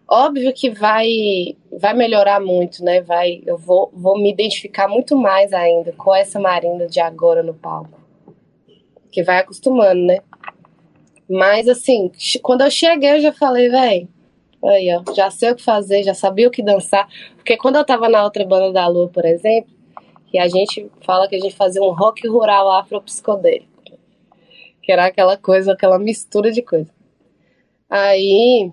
[0.08, 3.02] Óbvio que vai vai melhorar muito, né?
[3.02, 7.54] Vai, eu vou, vou me identificar muito mais ainda com essa Marina de agora no
[7.54, 8.00] palco.
[9.12, 10.20] Que vai acostumando, né?
[11.30, 14.08] Mas assim, quando eu cheguei, eu já falei, velho,
[14.64, 17.08] aí, ó, já sei o que fazer, já sabia o que dançar.
[17.36, 19.75] Porque quando eu tava na outra banda da Lua, por exemplo,
[20.36, 23.70] que a gente fala que a gente fazia um rock rural afro-psicodélico.
[24.82, 26.92] Que era aquela coisa, aquela mistura de coisa.
[27.90, 28.70] Aí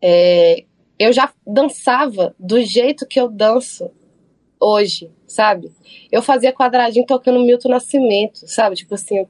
[0.00, 0.64] é,
[0.98, 3.90] eu já dançava do jeito que eu danço
[4.58, 5.70] hoje, sabe?
[6.10, 8.76] Eu fazia quadradinho tocando Milton Nascimento, sabe?
[8.76, 9.28] Tipo assim, eu,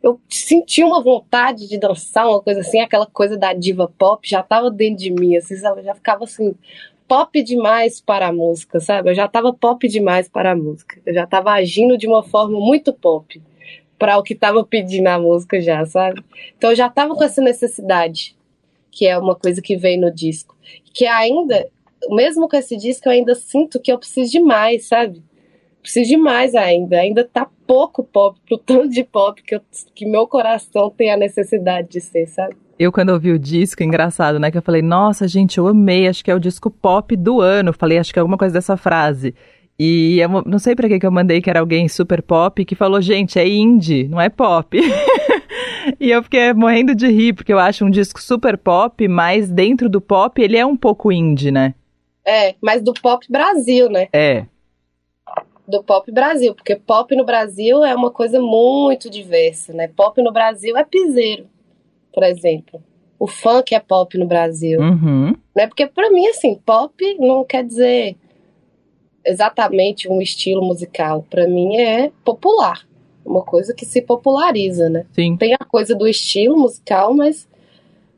[0.00, 4.40] eu senti uma vontade de dançar, uma coisa assim, aquela coisa da diva pop já
[4.40, 5.80] tava dentro de mim, assim, sabe?
[5.80, 6.54] Eu já ficava assim,
[7.08, 9.10] pop demais para a música, sabe?
[9.10, 11.00] Eu já estava pop demais para a música.
[11.04, 13.42] Eu já estava agindo de uma forma muito pop
[13.98, 16.22] para o que estava pedindo a música já, sabe?
[16.56, 18.36] Então eu já estava com essa necessidade,
[18.90, 20.56] que é uma coisa que vem no disco,
[20.94, 21.68] que ainda,
[22.10, 25.22] mesmo com esse disco, eu ainda sinto que eu preciso de mais, sabe?
[25.82, 29.60] Preciso de mais ainda, ainda tá pouco pop pro tanto de pop que, eu,
[29.94, 32.56] que meu coração tem a necessidade de ser, sabe?
[32.78, 34.52] Eu, quando ouvi o disco, engraçado, né?
[34.52, 37.72] Que eu falei, nossa, gente, eu amei, acho que é o disco pop do ano.
[37.72, 39.34] Falei, acho que é alguma coisa dessa frase.
[39.76, 42.76] E eu não sei para que, que eu mandei que era alguém super pop que
[42.76, 44.78] falou, gente, é indie, não é pop.
[45.98, 49.88] e eu fiquei morrendo de rir, porque eu acho um disco super pop, mas dentro
[49.88, 51.74] do pop ele é um pouco indie, né?
[52.24, 54.08] É, mas do pop Brasil, né?
[54.12, 54.46] É.
[55.66, 59.88] Do pop Brasil, porque pop no Brasil é uma coisa muito diversa, né?
[59.88, 61.46] Pop no Brasil é piseiro
[62.12, 62.82] por exemplo.
[63.18, 64.80] O funk é pop no Brasil.
[64.80, 65.34] Uhum.
[65.54, 65.66] Né?
[65.66, 68.16] Porque para mim, assim, pop não quer dizer
[69.24, 71.26] exatamente um estilo musical.
[71.28, 72.86] Para mim é popular.
[73.24, 75.04] Uma coisa que se populariza, né?
[75.12, 75.36] Sim.
[75.36, 77.48] Tem a coisa do estilo musical, mas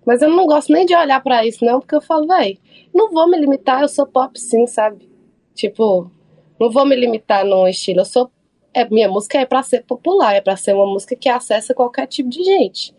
[0.05, 2.59] mas eu não gosto nem de olhar para isso, não, porque eu falo, véi,
[2.92, 5.09] não vou me limitar, eu sou pop sim, sabe?
[5.55, 6.11] Tipo,
[6.59, 8.31] não vou me limitar num estilo, eu sou.
[8.72, 12.07] É, minha música é para ser popular, é para ser uma música que acessa qualquer
[12.07, 12.94] tipo de gente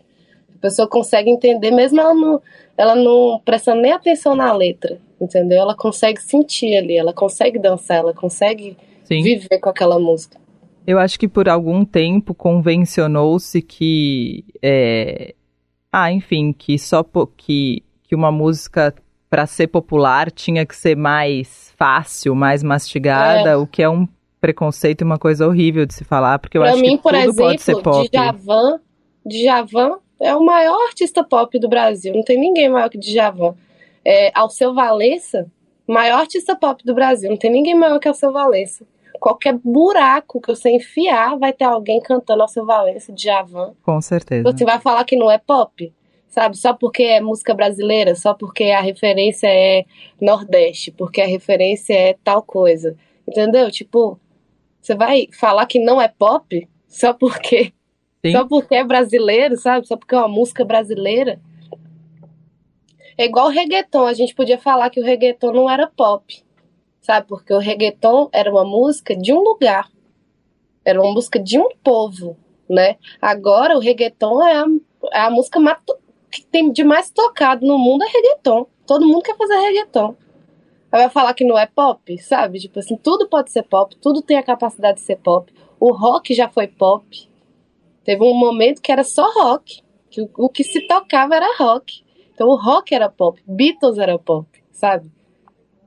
[0.62, 2.40] pessoa consegue entender, mesmo ela não,
[2.78, 5.58] ela não prestando nem atenção na letra, entendeu?
[5.58, 9.22] Ela consegue sentir ali, ela consegue dançar, ela consegue Sim.
[9.22, 10.40] viver com aquela música.
[10.86, 15.34] Eu acho que por algum tempo convencionou-se que, é...
[15.92, 17.04] ah, enfim, que só
[17.36, 18.94] que, que uma música
[19.28, 23.56] para ser popular tinha que ser mais fácil, mais mastigada, é.
[23.56, 24.06] o que é um
[24.40, 27.16] preconceito e uma coisa horrível de se falar, porque eu pra acho mim, que tudo
[27.16, 28.08] exemplo, pode ser pop.
[28.10, 28.80] Djavan,
[29.24, 32.14] Djavan é o maior artista pop do Brasil.
[32.14, 33.54] Não tem ninguém maior que Djavan.
[34.04, 35.46] É, Alceu Valença,
[35.86, 37.30] maior artista pop do Brasil.
[37.30, 38.86] Não tem ninguém maior que Alceu Valença.
[39.20, 43.74] Qualquer buraco que você enfiar, vai ter alguém cantando Alceu Valença, Djavan.
[43.82, 44.50] Com certeza.
[44.50, 45.92] Você vai falar que não é pop?
[46.32, 46.56] sabe?
[46.56, 49.84] Só porque é música brasileira, só porque a referência é
[50.18, 52.96] Nordeste, porque a referência é tal coisa.
[53.28, 53.70] Entendeu?
[53.70, 54.18] Tipo,
[54.80, 57.72] você vai falar que não é pop só porque
[58.24, 58.32] Sim.
[58.32, 59.86] só porque é brasileiro, sabe?
[59.86, 61.40] Só porque é uma música brasileira.
[63.18, 66.42] É igual o reggaeton, a gente podia falar que o reggaeton não era pop,
[67.00, 67.26] sabe?
[67.26, 69.90] Porque o reggaeton era uma música de um lugar,
[70.84, 72.36] era uma música de um povo,
[72.68, 72.96] né?
[73.20, 74.66] Agora o reggaeton é a,
[75.12, 75.60] é a música
[76.30, 78.66] que tem de mais tocado no mundo é reggaeton.
[78.86, 80.16] Todo mundo quer fazer reggaeton.
[80.90, 82.58] Aí vai falar que não é pop, sabe?
[82.58, 85.52] Tipo assim, tudo pode ser pop, tudo tem a capacidade de ser pop.
[85.78, 87.31] O rock já foi pop.
[88.04, 92.02] Teve um momento que era só rock, que o, o que se tocava era rock.
[92.34, 95.10] Então o rock era pop, Beatles era pop, sabe?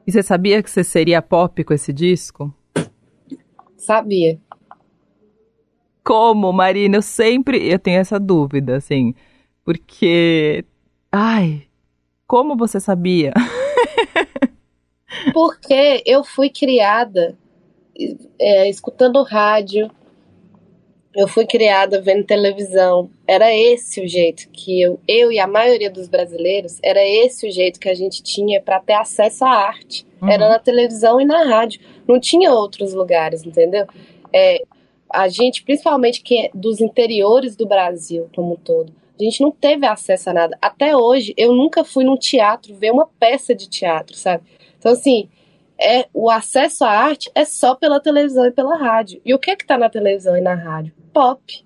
[0.08, 2.54] E você sabia que você seria pop com esse disco?
[3.78, 4.40] Sabia.
[6.04, 6.98] Como, Marina?
[6.98, 9.16] Eu sempre eu tenho essa dúvida, assim,
[9.64, 10.64] porque
[11.12, 11.64] ai,
[12.28, 13.34] como você sabia?
[15.34, 17.38] porque eu fui criada
[18.40, 19.90] é, escutando rádio,
[21.16, 23.10] eu fui criada vendo televisão.
[23.26, 27.52] Era esse o jeito que eu, eu e a maioria dos brasileiros, era esse o
[27.52, 30.06] jeito que a gente tinha para ter acesso à arte.
[30.22, 30.30] Uhum.
[30.30, 31.80] Era na televisão e na rádio.
[32.08, 33.88] Não tinha outros lugares, entendeu?
[34.34, 34.62] É,
[35.10, 39.52] a gente, principalmente que é dos interiores do Brasil como um todo, a gente não
[39.52, 40.58] teve acesso a nada.
[40.62, 44.44] Até hoje, eu nunca fui num teatro ver uma peça de teatro, sabe?
[44.78, 45.30] Então, assim,
[45.80, 49.22] é o acesso à arte é só pela televisão e pela rádio.
[49.26, 50.94] E o que é que tá na televisão e na rádio?
[51.14, 51.66] Pop.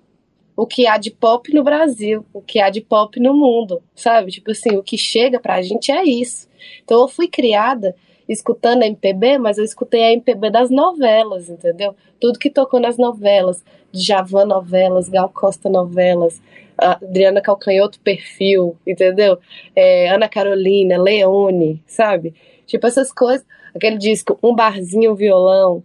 [0.56, 4.30] O que há de pop no Brasil, o que há de pop no mundo, sabe?
[4.30, 6.48] Tipo assim, o que chega pra gente é isso.
[6.84, 7.94] Então eu fui criada
[8.28, 11.96] escutando a MPB, mas eu escutei a MPB das novelas, entendeu?
[12.20, 16.40] Tudo que tocou nas novelas, Javan novelas, Gal Costa novelas,
[16.78, 19.38] Adriana Calcanhoto perfil, entendeu?
[19.74, 22.34] É, Ana Carolina, Leone, sabe?
[22.66, 23.44] Tipo essas coisas
[23.74, 25.82] aquele disco Um Barzinho, um Violão.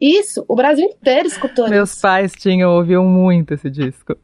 [0.00, 2.02] Isso, o Brasil inteiro escutou Meus isso.
[2.02, 4.16] pais tinham, ouviam muito esse disco.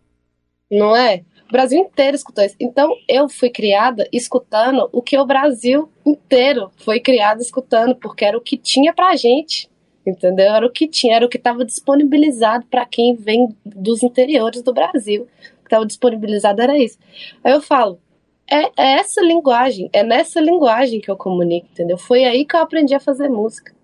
[0.70, 1.22] Não é?
[1.48, 2.56] O Brasil inteiro escutou isso.
[2.60, 8.36] Então, eu fui criada escutando o que o Brasil inteiro foi criado escutando, porque era
[8.36, 9.70] o que tinha pra gente.
[10.06, 10.54] Entendeu?
[10.54, 14.72] Era o que tinha, era o que estava disponibilizado para quem vem dos interiores do
[14.72, 15.22] Brasil.
[15.22, 16.98] O que estava disponibilizado era isso.
[17.44, 18.00] Aí eu falo,
[18.50, 21.98] é, é essa linguagem, é nessa linguagem que eu comunico, entendeu?
[21.98, 23.74] Foi aí que eu aprendi a fazer música.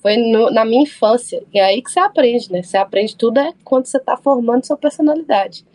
[0.00, 1.42] Foi no, na minha infância.
[1.52, 2.62] E é aí que você aprende, né?
[2.62, 5.66] Você aprende tudo é quando você está formando sua personalidade.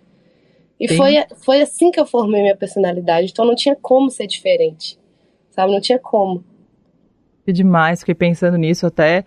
[0.79, 3.29] E foi, foi assim que eu formei minha personalidade.
[3.31, 4.97] Então não tinha como ser diferente.
[5.51, 5.71] Sabe?
[5.71, 6.43] Não tinha como.
[7.45, 7.99] Que demais.
[7.99, 9.23] Fiquei pensando nisso até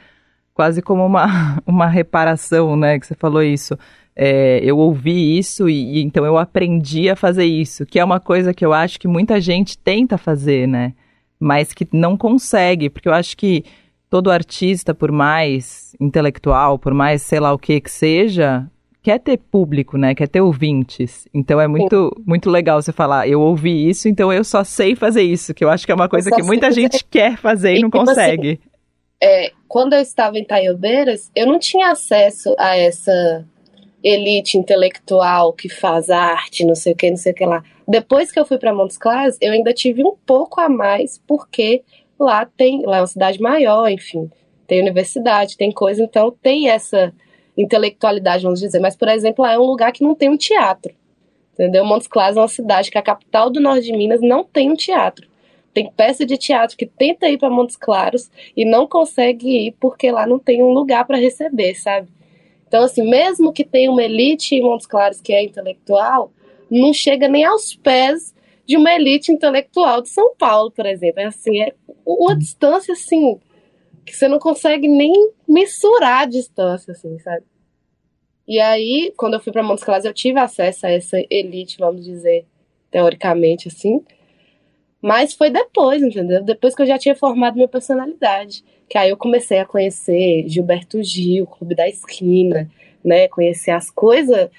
[0.53, 2.99] quase como uma, uma reparação, né?
[2.99, 3.79] Que você falou isso
[4.21, 8.19] é, eu ouvi isso e, e, então eu aprendi a fazer isso, que é uma
[8.19, 10.93] coisa que eu acho que muita gente tenta fazer, né?
[11.39, 13.65] Mas que não consegue, porque eu acho que
[14.11, 18.69] todo artista, por mais intelectual, por mais sei lá o que que seja,
[19.01, 20.17] quer ter público, né?
[20.17, 21.29] Quer ter ouvintes.
[21.33, 25.23] Então é muito, muito legal você falar, eu ouvi isso, então eu só sei fazer
[25.23, 27.83] isso, que eu acho que é uma coisa que muita gente quer fazer e, e
[27.83, 28.49] não tipo assim, consegue.
[28.49, 28.61] Assim,
[29.23, 33.47] é, quando eu estava em Taiobeiras, eu não tinha acesso a essa
[34.03, 37.63] elite intelectual que faz arte, não sei o que, não sei o que lá.
[37.87, 41.83] Depois que eu fui para Montes Claros, eu ainda tive um pouco a mais, porque
[42.19, 44.31] lá tem, lá é uma cidade maior, enfim,
[44.67, 47.13] tem universidade, tem coisa, então tem essa
[47.57, 48.79] intelectualidade, vamos dizer.
[48.79, 50.95] Mas, por exemplo, lá é um lugar que não tem um teatro,
[51.55, 51.85] entendeu?
[51.85, 54.77] Montes Claros é uma cidade que a capital do norte de Minas não tem um
[54.77, 55.27] teatro.
[55.75, 60.11] Tem peça de teatro que tenta ir para Montes Claros e não consegue ir porque
[60.11, 62.09] lá não tem um lugar para receber, sabe?
[62.69, 66.31] Então, assim, mesmo que tenha uma elite em Montes Claros que é intelectual,
[66.71, 68.35] não chega nem aos pés
[68.67, 71.21] de uma elite intelectual de São Paulo, por exemplo.
[71.21, 73.41] É assim, é uma distância assim
[74.05, 75.13] que você não consegue nem
[75.47, 77.45] mensurar a distância, assim, sabe?
[78.47, 82.05] E aí, quando eu fui para Montes Claros, eu tive acesso a essa elite, vamos
[82.05, 82.47] dizer,
[82.91, 84.03] teoricamente, assim.
[85.01, 86.43] Mas foi depois, entendeu?
[86.43, 88.65] Depois que eu já tinha formado minha personalidade.
[88.89, 92.69] Que aí eu comecei a conhecer Gilberto Gil, Clube da Esquina,
[93.05, 93.29] né?
[93.29, 94.51] Conhecer as coisas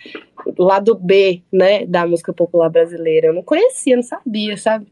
[0.57, 1.85] lá do B, né?
[1.85, 3.27] Da música popular brasileira.
[3.27, 4.87] Eu não conhecia, não sabia, sabe?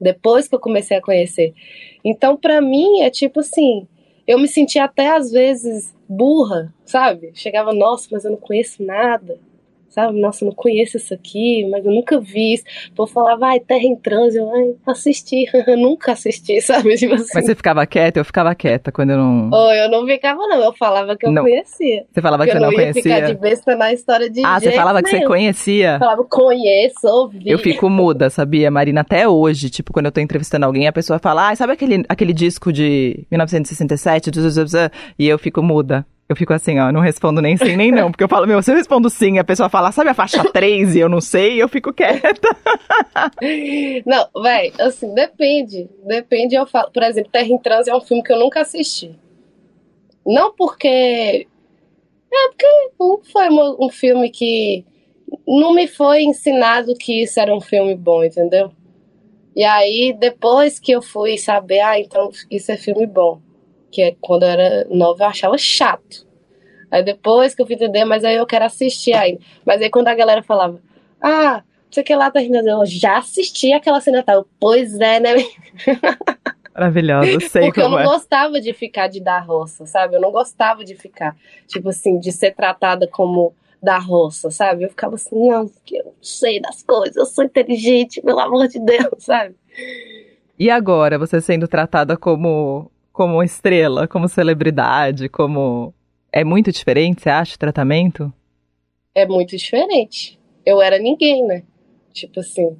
[0.00, 1.54] Depois que eu comecei a conhecer.
[2.04, 3.86] Então, para mim, é tipo assim.
[4.26, 7.30] Eu me sentia até às vezes burra, sabe?
[7.32, 9.38] Chegava, nossa, mas eu não conheço nada.
[9.88, 10.20] Sabe?
[10.20, 12.64] Nossa, eu não conheço isso aqui, mas eu nunca vi isso.
[12.96, 16.96] Vou falar, vai, Terra em Transe, eu ai, assisti, nunca assisti, sabe?
[16.96, 17.30] Tipo assim.
[17.34, 18.20] Mas você ficava quieta?
[18.20, 19.50] Eu ficava quieta quando eu não.
[19.52, 21.42] Oh, eu não ficava, não, eu falava que eu Não.
[21.42, 22.04] conhecia.
[22.12, 23.38] Você falava que, eu você não não ia ficar de conhecia?
[23.38, 25.92] besta na história de Ah, você falava que você conhecia?
[25.94, 27.50] Eu falava, conheço, ouvi.
[27.50, 29.00] Eu fico muda, sabia, Marina?
[29.00, 32.32] Até hoje, tipo, quando eu tô entrevistando alguém, a pessoa fala, ah, sabe aquele, aquele
[32.32, 34.30] disco de 1967?
[35.18, 36.06] E eu fico muda.
[36.28, 38.10] Eu fico assim, ó, não respondo nem sim nem não.
[38.10, 40.94] Porque eu falo, meu, se eu respondo sim, a pessoa fala, sabe a faixa 3
[40.94, 42.48] e eu não sei, eu fico quieta.
[44.04, 45.88] Não, véi, assim, depende.
[46.04, 46.90] Depende, eu falo.
[46.92, 49.18] Por exemplo, Terra em Transe é um filme que eu nunca assisti.
[50.26, 51.48] Não porque.
[52.30, 52.66] É porque
[53.00, 54.84] não foi um filme que.
[55.46, 58.70] Não me foi ensinado que isso era um filme bom, entendeu?
[59.56, 63.40] E aí, depois que eu fui saber, ah, então isso é filme bom.
[63.90, 66.26] Que é quando eu era nova, eu achava chato.
[66.90, 69.40] Aí depois que eu fui entender, mas aí eu quero assistir ainda.
[69.64, 70.80] Mas aí quando a galera falava,
[71.20, 74.46] ah, não sei o que lá, tá rindo, eu já assisti aquela cena tal.
[74.58, 75.34] Pois é, né?
[76.78, 78.04] Maravilhosa, eu sei Porque eu não é.
[78.04, 80.14] gostava de ficar de dar roça, sabe?
[80.14, 81.36] Eu não gostava de ficar,
[81.66, 84.84] tipo assim, de ser tratada como da roça, sabe?
[84.84, 88.78] Eu ficava assim, não, porque eu sei das coisas, eu sou inteligente, pelo amor de
[88.78, 89.56] Deus, sabe?
[90.56, 95.92] E agora, você sendo tratada como, como estrela, como celebridade, como...
[96.32, 98.32] É muito diferente, você acha, o tratamento?
[99.12, 100.38] É muito diferente.
[100.64, 101.64] Eu era ninguém, né?
[102.12, 102.76] Tipo assim,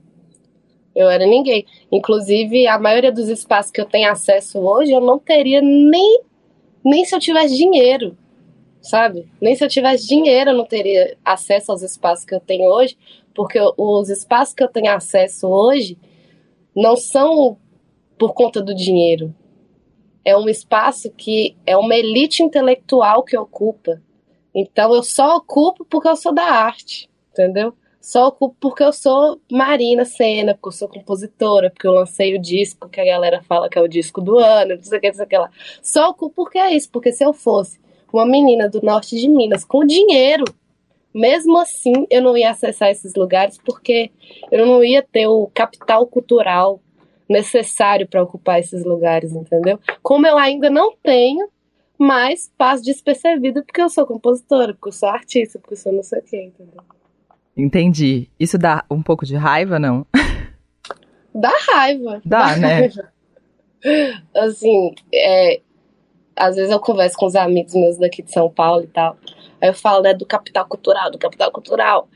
[0.95, 1.66] eu era ninguém.
[1.91, 6.20] Inclusive, a maioria dos espaços que eu tenho acesso hoje, eu não teria nem,
[6.84, 8.16] nem se eu tivesse dinheiro,
[8.80, 9.28] sabe?
[9.41, 12.97] Nem se eu tivesse dinheiro, eu não teria acesso aos espaços que eu tenho hoje,
[13.34, 15.99] porque os espaços que eu tenho acesso hoje
[16.76, 17.57] não são
[18.16, 19.34] por conta do dinheiro.
[20.25, 24.01] É um espaço que é uma elite intelectual que ocupa.
[24.55, 27.75] Então eu só ocupo porque eu sou da arte, entendeu?
[28.01, 32.41] Só ocupo porque eu sou Marina Senna, porque eu sou compositora, porque eu lancei o
[32.41, 35.09] disco que a galera fala que é o disco do ano, não sei o que,
[35.09, 35.51] não sei o que lá.
[35.83, 37.79] Só ocupo porque é isso, porque se eu fosse
[38.12, 40.45] uma menina do norte de Minas com dinheiro,
[41.12, 44.11] mesmo assim eu não ia acessar esses lugares porque
[44.51, 46.81] eu não ia ter o capital cultural
[47.29, 49.79] necessário para ocupar esses lugares, entendeu?
[50.03, 51.49] Como eu ainda não tenho,
[51.99, 56.03] mas passo despercebida porque eu sou compositora, porque eu sou artista, porque eu sou não
[56.03, 56.83] sei o que, entendeu?
[57.57, 58.31] Entendi.
[58.39, 60.07] Isso dá um pouco de raiva, não?
[61.35, 62.20] Dá raiva.
[62.24, 62.81] Dá, né?
[62.81, 63.12] raiva.
[64.35, 65.61] Assim, é,
[66.35, 69.16] às vezes eu converso com os amigos meus daqui de São Paulo e tal.
[69.61, 72.09] Aí eu falo, né, do capital cultural, do capital cultural,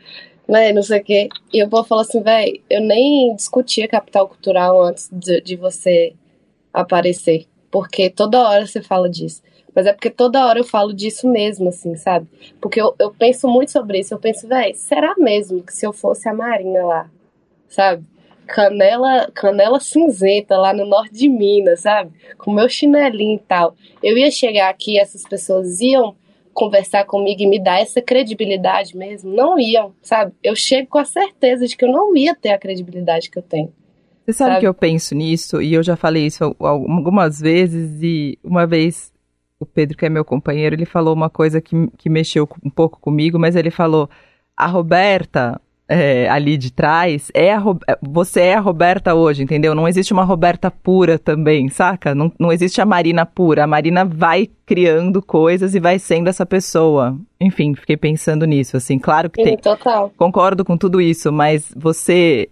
[0.53, 1.29] né, não sei o quê.
[1.51, 6.13] E eu vou falar assim, velho, eu nem discutia capital cultural antes de, de você
[6.71, 7.47] aparecer.
[7.71, 9.43] Porque toda hora você fala disso.
[9.75, 12.29] Mas é porque toda hora eu falo disso mesmo, assim, sabe?
[12.61, 14.13] Porque eu, eu penso muito sobre isso.
[14.13, 17.11] Eu penso, velho, será mesmo que se eu fosse a Marina lá,
[17.67, 18.05] sabe?
[18.47, 22.13] Canela, canela cinzenta lá no norte de Minas, sabe?
[22.37, 23.75] Com meu chinelinho e tal.
[24.03, 26.15] Eu ia chegar aqui, essas pessoas iam
[26.53, 29.31] conversar comigo e me dar essa credibilidade mesmo?
[29.35, 30.33] Não iam, sabe?
[30.43, 33.43] Eu chego com a certeza de que eu não ia ter a credibilidade que eu
[33.43, 33.73] tenho.
[34.25, 34.61] Você sabe, Sabe?
[34.61, 39.13] que eu penso nisso, e eu já falei isso al- algumas vezes, e uma vez
[39.59, 43.01] o Pedro, que é meu companheiro, ele falou uma coisa que, que mexeu um pouco
[43.01, 44.09] comigo, mas ele falou:
[44.57, 45.61] a Roberta
[45.93, 49.75] é, ali de trás, é a, é- você é a Roberta hoje, entendeu?
[49.75, 52.15] Não existe uma Roberta pura também, saca?
[52.15, 53.65] Não, não existe a Marina pura.
[53.65, 57.17] A Marina vai criando coisas e vai sendo essa pessoa.
[57.41, 58.99] Enfim, fiquei pensando nisso, assim.
[58.99, 60.11] Claro que tem, Sim, total.
[60.17, 62.49] concordo com tudo isso, mas você.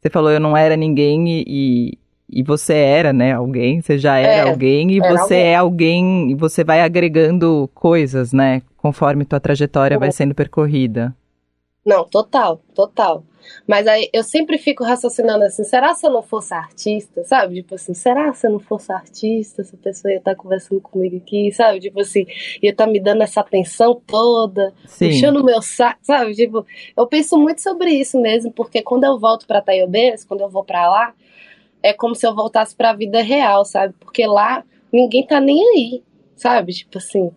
[0.00, 1.98] Você falou eu não era ninguém e,
[2.30, 5.38] e, você era, né, alguém, você já era Era, alguém e era você alguém.
[5.46, 10.12] é alguém e você vai agregando coisas, né, conforme tua trajetória vai Uhum.
[10.12, 11.12] sendo percorrida.
[11.86, 13.22] Não, total, total.
[13.64, 17.54] Mas aí eu sempre fico raciocinando assim, será se eu não fosse artista, sabe?
[17.54, 21.52] Tipo assim, será se eu não fosse artista, essa pessoa ia estar conversando comigo aqui,
[21.52, 21.78] sabe?
[21.78, 22.26] Tipo assim,
[22.60, 25.10] ia estar me dando essa atenção toda, Sim.
[25.10, 26.34] puxando o meu saco, sabe?
[26.34, 26.66] Tipo,
[26.96, 30.64] eu penso muito sobre isso mesmo, porque quando eu volto pra Taiobês, quando eu vou
[30.64, 31.14] pra lá,
[31.84, 33.94] é como se eu voltasse pra vida real, sabe?
[34.00, 36.02] Porque lá ninguém tá nem aí,
[36.34, 36.72] sabe?
[36.72, 37.30] Tipo assim,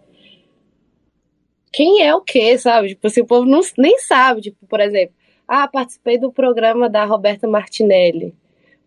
[1.71, 2.89] quem é o quê, sabe?
[2.89, 5.15] Tipo assim, o povo não, nem sabe, tipo, por exemplo,
[5.47, 8.35] ah, participei do programa da Roberta Martinelli.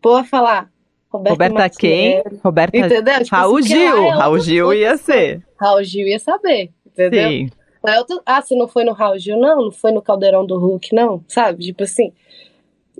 [0.00, 0.70] Pô, vai falar,
[1.10, 2.22] Roberta, Roberta quem?
[2.42, 3.24] Roberta Entendeu?
[3.24, 3.96] Tipo Raul assim, Gil.
[4.04, 5.42] é Raul Gil ia ser.
[5.60, 7.28] Raul Gil ia saber, entendeu?
[7.28, 7.50] Sim.
[8.24, 11.22] Ah, se não foi no Raul Gil, não, não foi no Caldeirão do Hulk, não,
[11.26, 11.64] sabe?
[11.64, 12.12] Tipo assim,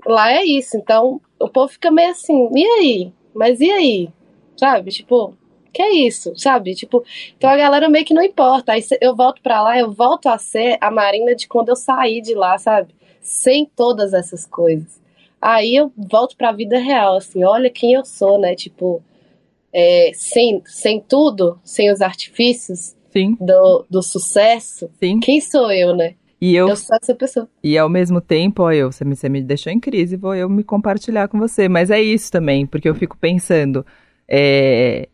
[0.05, 0.77] lá é isso.
[0.77, 3.13] Então, o povo fica meio assim, e aí?
[3.33, 4.09] Mas e aí?
[4.57, 4.91] Sabe?
[4.91, 5.35] Tipo,
[5.73, 6.75] Que é isso, sabe?
[6.75, 7.03] Tipo,
[7.35, 8.73] então a galera meio que não importa.
[8.73, 12.21] Aí eu volto pra lá, eu volto a ser a Marina de quando eu saí
[12.21, 12.93] de lá, sabe?
[13.21, 15.01] Sem todas essas coisas.
[15.41, 18.55] Aí eu volto pra vida real, assim, olha quem eu sou, né?
[18.55, 19.03] Tipo,
[19.73, 23.37] é, sem, sem tudo, sem os artifícios Sim.
[23.39, 25.19] Do, do sucesso, Sim.
[25.19, 26.15] quem sou eu, né?
[26.41, 27.47] E eu, eu sou essa pessoa.
[27.63, 30.49] E ao mesmo tempo, ó, eu, você me, você me deixou em crise, vou eu
[30.49, 31.69] me compartilhar com você.
[31.69, 33.85] Mas é isso também, porque eu fico pensando.
[34.27, 35.07] É,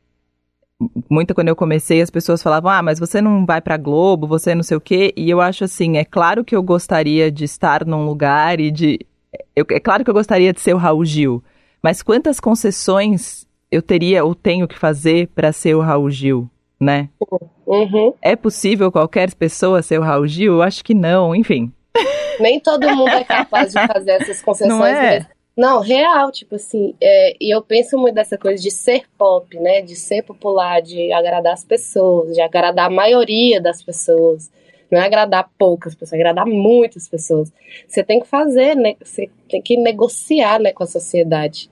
[1.09, 4.55] muita quando eu comecei, as pessoas falavam: ah, mas você não vai pra Globo, você
[4.55, 5.13] não sei o quê.
[5.15, 8.99] E eu acho assim: é claro que eu gostaria de estar num lugar e de.
[9.55, 11.43] Eu, é claro que eu gostaria de ser o Raul Gil.
[11.81, 16.49] Mas quantas concessões eu teria ou tenho que fazer para ser o Raul Gil,
[16.79, 17.09] né?
[17.65, 18.13] Uhum.
[18.21, 20.55] É possível qualquer pessoa ser o Raul Gil?
[20.55, 21.71] Eu acho que não, enfim.
[22.39, 24.79] Nem todo mundo é capaz de fazer essas concessões.
[24.79, 25.11] Não é?
[25.11, 25.29] Mesmo.
[25.59, 29.81] Não, real, tipo assim, é, e eu penso muito dessa coisa de ser pop, né?
[29.81, 34.49] De ser popular, de agradar as pessoas, de agradar a maioria das pessoas.
[34.89, 37.51] Não é agradar poucas pessoas, é agradar muitas pessoas.
[37.85, 38.95] Você tem que fazer, né?
[39.03, 41.69] Você tem que negociar né, com a sociedade.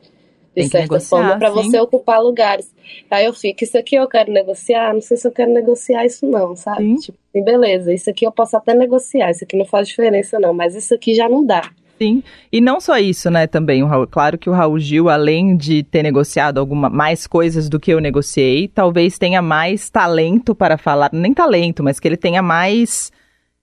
[0.53, 2.69] De certa negociar, forma, para você ocupar lugares.
[3.09, 6.25] Aí eu fico, isso aqui eu quero negociar, não sei se eu quero negociar isso
[6.25, 6.83] não, sabe?
[6.83, 6.95] Sim.
[6.95, 10.75] Tipo, beleza, isso aqui eu posso até negociar, isso aqui não faz diferença não, mas
[10.75, 11.71] isso aqui já não dá.
[11.97, 15.57] Sim, e não só isso, né, também, o Raul, claro que o Raul Gil, além
[15.57, 20.77] de ter negociado alguma mais coisas do que eu negociei, talvez tenha mais talento para
[20.77, 23.11] falar, nem talento, mas que ele tenha mais,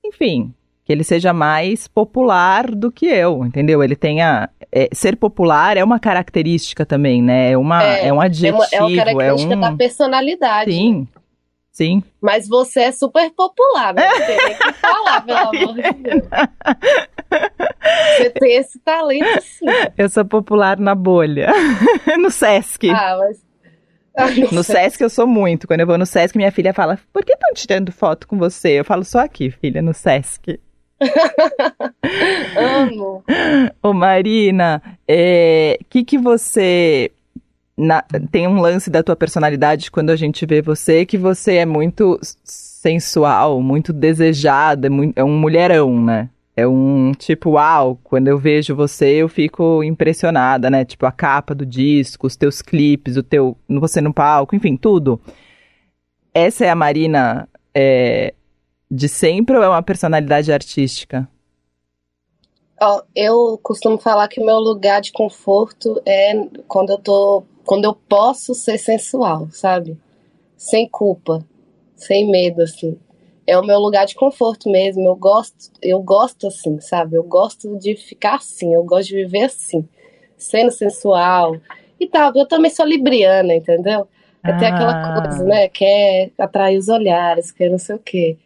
[0.05, 0.53] enfim,
[0.85, 3.83] que ele seja mais popular do que eu, entendeu?
[3.83, 8.27] Ele tenha, é, ser popular é uma característica também, né, é, uma, é, um É
[8.27, 9.61] adjetivo, uma, é uma característica um...
[9.61, 10.71] da personalidade.
[10.71, 10.77] né?
[10.77, 11.09] Sim,
[11.75, 12.03] sim.
[12.23, 14.09] Mas você é super popular, né?
[14.09, 16.23] Não tem o que falar, pelo amor de Deus.
[18.17, 19.67] Você tem esse talento sim.
[19.99, 21.53] Eu sou popular na bolha,
[22.19, 22.89] no Sesc.
[22.89, 23.45] Ah, mas.
[24.17, 24.63] Ah, No.
[24.63, 25.67] Sesc eu sou muito.
[25.67, 28.79] Quando eu vou no Sesc, minha filha fala: Por que estão tirando foto com você?
[28.79, 30.61] Eu falo: Só aqui, filha, no Sesc.
[32.57, 33.25] Amo.
[33.83, 37.11] Ô, Marina, é, que que você.
[37.77, 41.67] Na- tem um lance da tua personalidade quando a gente vê você que você é
[41.67, 46.29] muito sensual, muito desejada, é um mulherão, né?
[46.57, 50.85] É um tipo, uau, quando eu vejo você eu fico impressionada, né?
[50.85, 53.57] Tipo, a capa do disco, os teus clipes, o teu.
[53.69, 55.21] você no palco, enfim, tudo.
[56.33, 58.35] Essa é a Marina é,
[58.91, 61.29] de sempre ou é uma personalidade artística?
[63.15, 66.35] Eu costumo falar que o meu lugar de conforto é
[66.69, 67.45] quando eu tô.
[67.65, 69.97] Quando eu posso ser sensual, sabe?
[70.57, 71.45] Sem culpa,
[71.97, 72.99] sem medo, assim.
[73.47, 75.07] É o meu lugar de conforto mesmo.
[75.07, 77.17] Eu gosto, eu gosto assim, sabe?
[77.17, 79.87] Eu gosto de ficar assim, eu gosto de viver assim,
[80.37, 81.57] sendo sensual
[82.01, 82.33] e tal.
[82.35, 84.09] Eu também sou libriana, entendeu?
[84.43, 84.75] Até Ah.
[84.75, 85.69] aquela coisa, né?
[85.69, 88.37] Quer atrair os olhares, quer não sei o quê.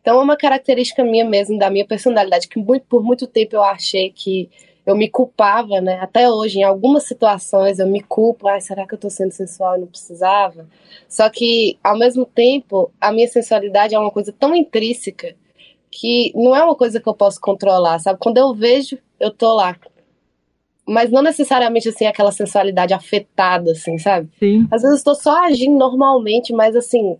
[0.00, 3.62] Então é uma característica minha mesmo, da minha personalidade, que muito, por muito tempo eu
[3.62, 4.48] achei que
[4.86, 5.98] eu me culpava, né?
[6.00, 8.46] Até hoje, em algumas situações, eu me culpo.
[8.46, 10.66] Ai, será que eu tô sendo sensual e não precisava?
[11.08, 15.34] Só que, ao mesmo tempo, a minha sensualidade é uma coisa tão intrínseca
[15.90, 18.20] que não é uma coisa que eu posso controlar, sabe?
[18.20, 19.76] Quando eu vejo, eu tô lá.
[20.86, 24.28] Mas não necessariamente, assim, aquela sensualidade afetada, assim, sabe?
[24.38, 24.68] Sim.
[24.70, 27.18] Às vezes eu estou só agindo normalmente, mas assim,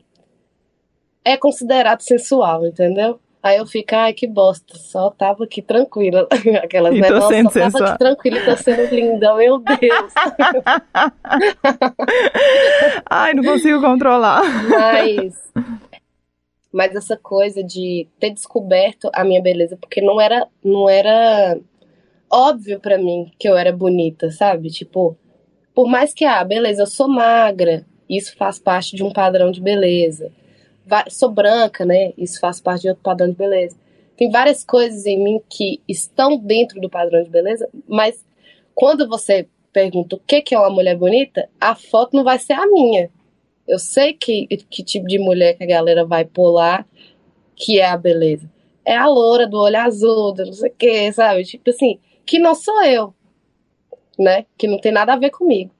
[1.24, 3.18] é considerado sensual, entendeu?
[3.46, 6.26] Aí eu fico, ai, que bosta, só tava aqui tranquila.
[6.64, 7.06] Aquelas, E né?
[7.06, 7.88] tô Nossa, sendo só tava sensual.
[7.90, 10.12] aqui tranquila e tô sendo linda, meu Deus.
[13.08, 14.42] Ai, não consigo controlar.
[14.68, 15.34] Mas,
[16.72, 21.56] mas essa coisa de ter descoberto a minha beleza, porque não era, não era
[22.30, 24.68] óbvio pra mim que eu era bonita, sabe?
[24.70, 25.16] Tipo,
[25.74, 29.60] por mais que, ah, beleza, eu sou magra, isso faz parte de um padrão de
[29.60, 30.32] beleza.
[31.08, 32.12] Sou branca, né?
[32.16, 33.76] Isso faz parte de outro padrão de beleza.
[34.16, 38.24] Tem várias coisas em mim que estão dentro do padrão de beleza, mas
[38.74, 42.54] quando você pergunta o que que é uma mulher bonita, a foto não vai ser
[42.54, 43.10] a minha.
[43.68, 46.86] Eu sei que, que tipo de mulher que a galera vai pular
[47.56, 48.50] que é a beleza.
[48.84, 51.42] É a loura do olho azul, do não sei o que, sabe?
[51.42, 53.14] Tipo assim, que não sou eu,
[54.18, 54.46] né?
[54.56, 55.74] Que não tem nada a ver comigo.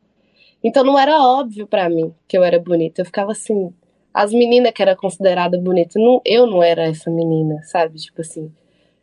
[0.65, 3.03] Então não era óbvio pra mim que eu era bonita.
[3.03, 3.73] Eu ficava assim,
[4.17, 7.99] as meninas que eram consideradas bonitas, não, eu não era essa menina, sabe?
[7.99, 8.51] Tipo assim,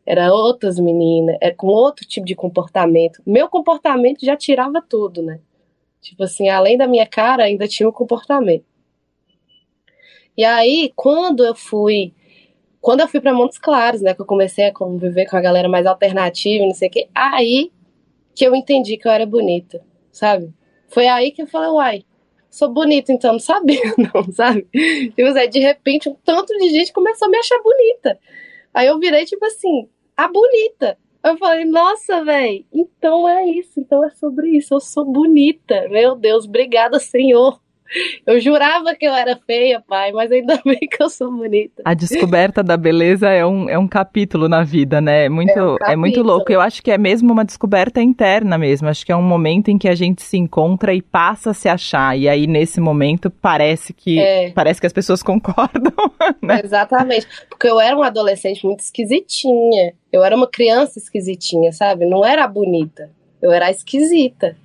[0.04, 3.22] era outras meninas, é com outro tipo de comportamento.
[3.24, 5.40] Meu comportamento já tirava tudo, né?
[6.02, 8.66] Tipo assim, além da minha cara, ainda tinha o comportamento.
[10.36, 12.12] E aí, quando eu fui,
[12.82, 15.70] quando eu fui para Montes Claros, né, que eu comecei a conviver com a galera
[15.70, 17.72] mais alternativa, não sei o quê, aí
[18.34, 19.80] que eu entendi que eu era bonita,
[20.12, 20.52] sabe?
[20.88, 22.06] Foi aí que eu falei, uai,
[22.54, 23.82] sou bonita, então não sabia,
[24.14, 24.68] não, sabe?
[24.72, 28.20] Tipo assim, de repente, um tanto de gente começou a me achar bonita.
[28.72, 30.96] Aí eu virei, tipo assim, a bonita.
[31.24, 35.88] Eu falei, nossa, velho, então é isso, então é sobre isso, eu sou bonita.
[35.90, 37.60] Meu Deus, obrigada, Senhor.
[38.26, 41.82] Eu jurava que eu era feia, pai, mas ainda bem que eu sou bonita.
[41.86, 45.26] A descoberta da beleza é um, é um capítulo na vida, né?
[45.26, 46.52] É muito, É um é muito louco.
[46.52, 48.88] Eu acho que é mesmo uma descoberta interna mesmo.
[48.88, 51.70] Acho que é um momento em que a gente se encontra e passa a se
[51.70, 52.18] achar.
[52.18, 54.52] E aí, nesse momento, parece que, É.
[54.52, 55.94] parece que as pessoas concordam,
[56.42, 56.62] né?
[56.64, 57.28] Exatamente.
[57.50, 59.94] Porque eu era uma adolescente muito esquisitinha.
[60.12, 62.06] Eu era uma criança esquisitinha, sabe?
[62.06, 63.10] Não era bonita.
[63.42, 64.56] Eu era esquisita.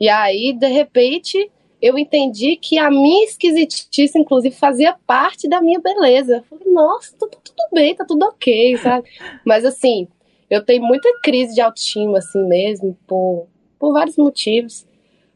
[0.00, 1.50] E aí, de repente,
[1.82, 6.36] eu entendi que a minha esquisitice, inclusive, fazia parte da minha beleza.
[6.36, 9.08] Eu falei, nossa, tudo, tudo bem, tá tudo ok, sabe?
[9.44, 10.06] Mas assim,
[10.48, 13.48] eu tenho muita crise de autoestima, assim mesmo, por,
[13.80, 14.86] por vários motivos.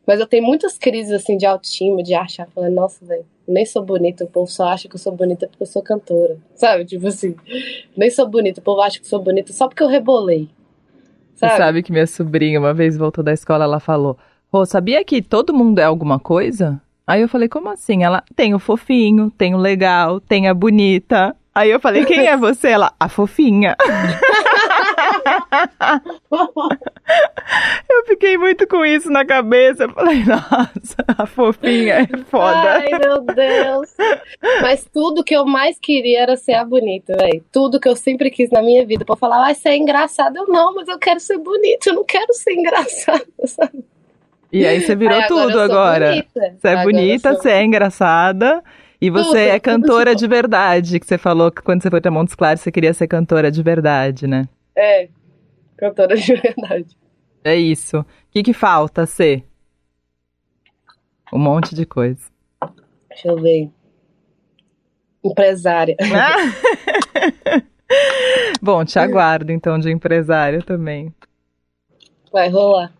[0.06, 3.84] Mas eu tenho muitas crises, assim, de autoestima, de achar, falando, nossa, velho, nem sou
[3.84, 6.38] bonita, o povo só acha que eu sou bonita porque eu sou cantora.
[6.54, 6.84] Sabe?
[6.84, 7.34] Tipo assim,
[7.96, 10.48] nem sou bonita, o povo acha que sou bonita só porque eu rebolei.
[11.34, 11.56] Você Sabe?
[11.56, 14.16] sabe que minha sobrinha, uma vez voltou da escola, ela falou:
[14.56, 16.80] Rô, sabia que todo mundo é alguma coisa?
[17.06, 18.02] Aí eu falei: como assim?
[18.02, 21.36] Ela tem o fofinho, tem o legal, tem a bonita.
[21.54, 22.68] Aí eu falei: quem é você?
[22.68, 23.76] Ela, a fofinha.
[27.88, 29.84] Eu fiquei muito com isso na cabeça.
[29.84, 32.78] Eu falei: nossa, a fofinha é foda.
[32.78, 33.94] Ai, meu Deus.
[34.62, 37.44] Mas tudo que eu mais queria era ser a bonita, velho.
[37.52, 39.04] Tudo que eu sempre quis na minha vida.
[39.04, 40.38] Pra falar, ah, você é engraçada.
[40.38, 41.90] Eu não, mas eu quero ser bonita.
[41.90, 43.84] Eu não quero ser engraçada, sabe?
[44.52, 46.10] E aí você virou Aí agora tudo agora.
[46.10, 46.40] bonita.
[46.56, 48.62] Você é Agora bonita, sou- você é engraçada.
[49.00, 51.90] E você Tudo, é tudo cantora de de verdade, que você falou que quando você
[51.90, 54.48] foi pra Montes Claros você queria ser cantora de verdade, né?
[54.74, 55.08] É,
[55.76, 56.96] cantora de verdade.
[57.44, 57.98] É isso.
[58.00, 59.44] O que, que falta ser?
[61.32, 62.22] Um monte de coisa.
[63.10, 63.68] Deixa eu ver.
[65.22, 65.96] Empresária.
[68.62, 71.12] Bom, te aguardo então de empresária também.
[72.32, 72.92] Vai rolar.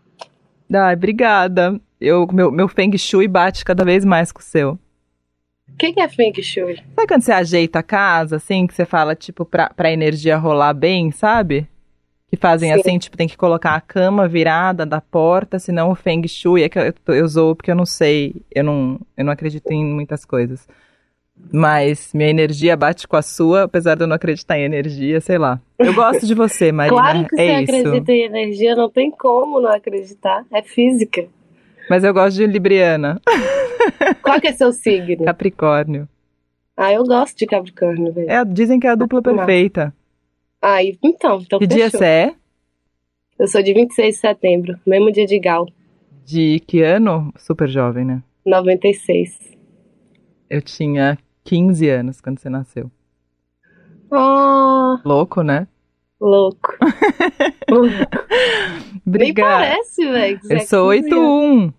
[0.73, 1.79] Ai, obrigada.
[1.99, 4.79] Eu, meu, meu Feng Shui bate cada vez mais com o seu.
[5.67, 6.77] O que, que é Feng Shui?
[6.95, 10.73] Sabe quando você ajeita a casa, assim, que você fala, tipo, pra, pra energia rolar
[10.73, 11.67] bem, sabe?
[12.29, 12.79] Que fazem Sim.
[12.79, 16.69] assim, tipo, tem que colocar a cama virada da porta, senão o Feng Shui é
[16.69, 20.25] que eu, eu usou porque eu não sei, eu não, eu não acredito em muitas
[20.25, 20.67] coisas.
[21.51, 25.37] Mas minha energia bate com a sua, apesar de eu não acreditar em energia, sei
[25.37, 25.61] lá.
[25.79, 26.95] Eu gosto de você, Marina.
[26.97, 27.71] Claro que você é isso.
[27.77, 30.45] acredita em energia, não tem como não acreditar.
[30.51, 31.25] É física.
[31.89, 33.21] Mas eu gosto de Libriana,
[34.21, 35.23] Qual que é seu signo?
[35.23, 36.07] Capricórnio.
[36.75, 38.29] Ah, eu gosto de Capricórnio, velho.
[38.29, 39.93] É, dizem que é a dupla perfeita.
[40.61, 41.99] Ah, então, então Que dia fechou.
[41.99, 42.33] você é?
[43.39, 45.65] Eu sou de 26 de setembro, mesmo dia de Gal,
[46.25, 47.31] De que ano?
[47.37, 48.21] Super jovem, né?
[48.45, 49.37] 96.
[50.49, 51.17] Eu tinha
[51.51, 52.91] 15 anos quando você nasceu.
[54.11, 55.65] Oh, Louco, né?
[56.19, 56.73] louco.
[57.69, 59.63] Nem Obrigada.
[59.65, 60.39] parece, velho.
[60.39, 61.13] que Eu é sou 15 anos.
[61.15, 61.73] 81.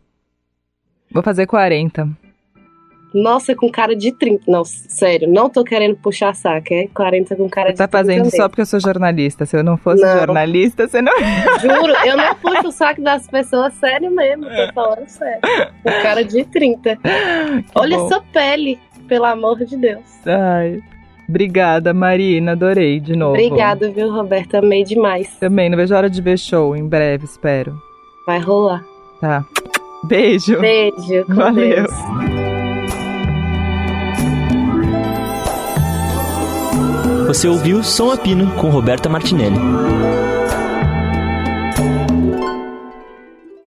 [1.11, 2.09] Vou fazer 40.
[3.15, 4.45] Nossa, com cara de 30.
[4.47, 7.99] Não, sério, não tô querendo puxar saco, é 40 com cara Você de tá 30
[7.99, 8.37] fazendo mesmo.
[8.37, 9.47] só porque eu sou jornalista.
[9.47, 10.19] Se eu não fosse Não.
[10.19, 11.13] jornalista, você não.
[11.61, 15.41] Juro, eu não puxo o saco das pessoas, sério mesmo, tô falando sério.
[15.83, 16.99] Com cara de 30.
[17.75, 18.07] Olha bom.
[18.07, 18.79] essa pele,
[19.09, 20.05] pelo amor de Deus.
[20.27, 20.81] Ai.
[21.29, 22.53] Obrigada, Marina.
[22.53, 23.33] Adorei de novo.
[23.33, 24.59] Obrigada, viu, Roberta?
[24.59, 25.37] Amei demais.
[25.39, 26.77] Também, não vejo a hora de ver show.
[26.77, 27.77] Em breve, espero.
[28.27, 28.83] Vai rolar.
[29.21, 29.45] Tá.
[30.05, 30.59] Beijo.
[30.61, 31.77] Beijo, com Valeu.
[31.77, 31.93] Deus.
[37.27, 39.57] Você ouviu Som a Pino com Roberta Martinelli.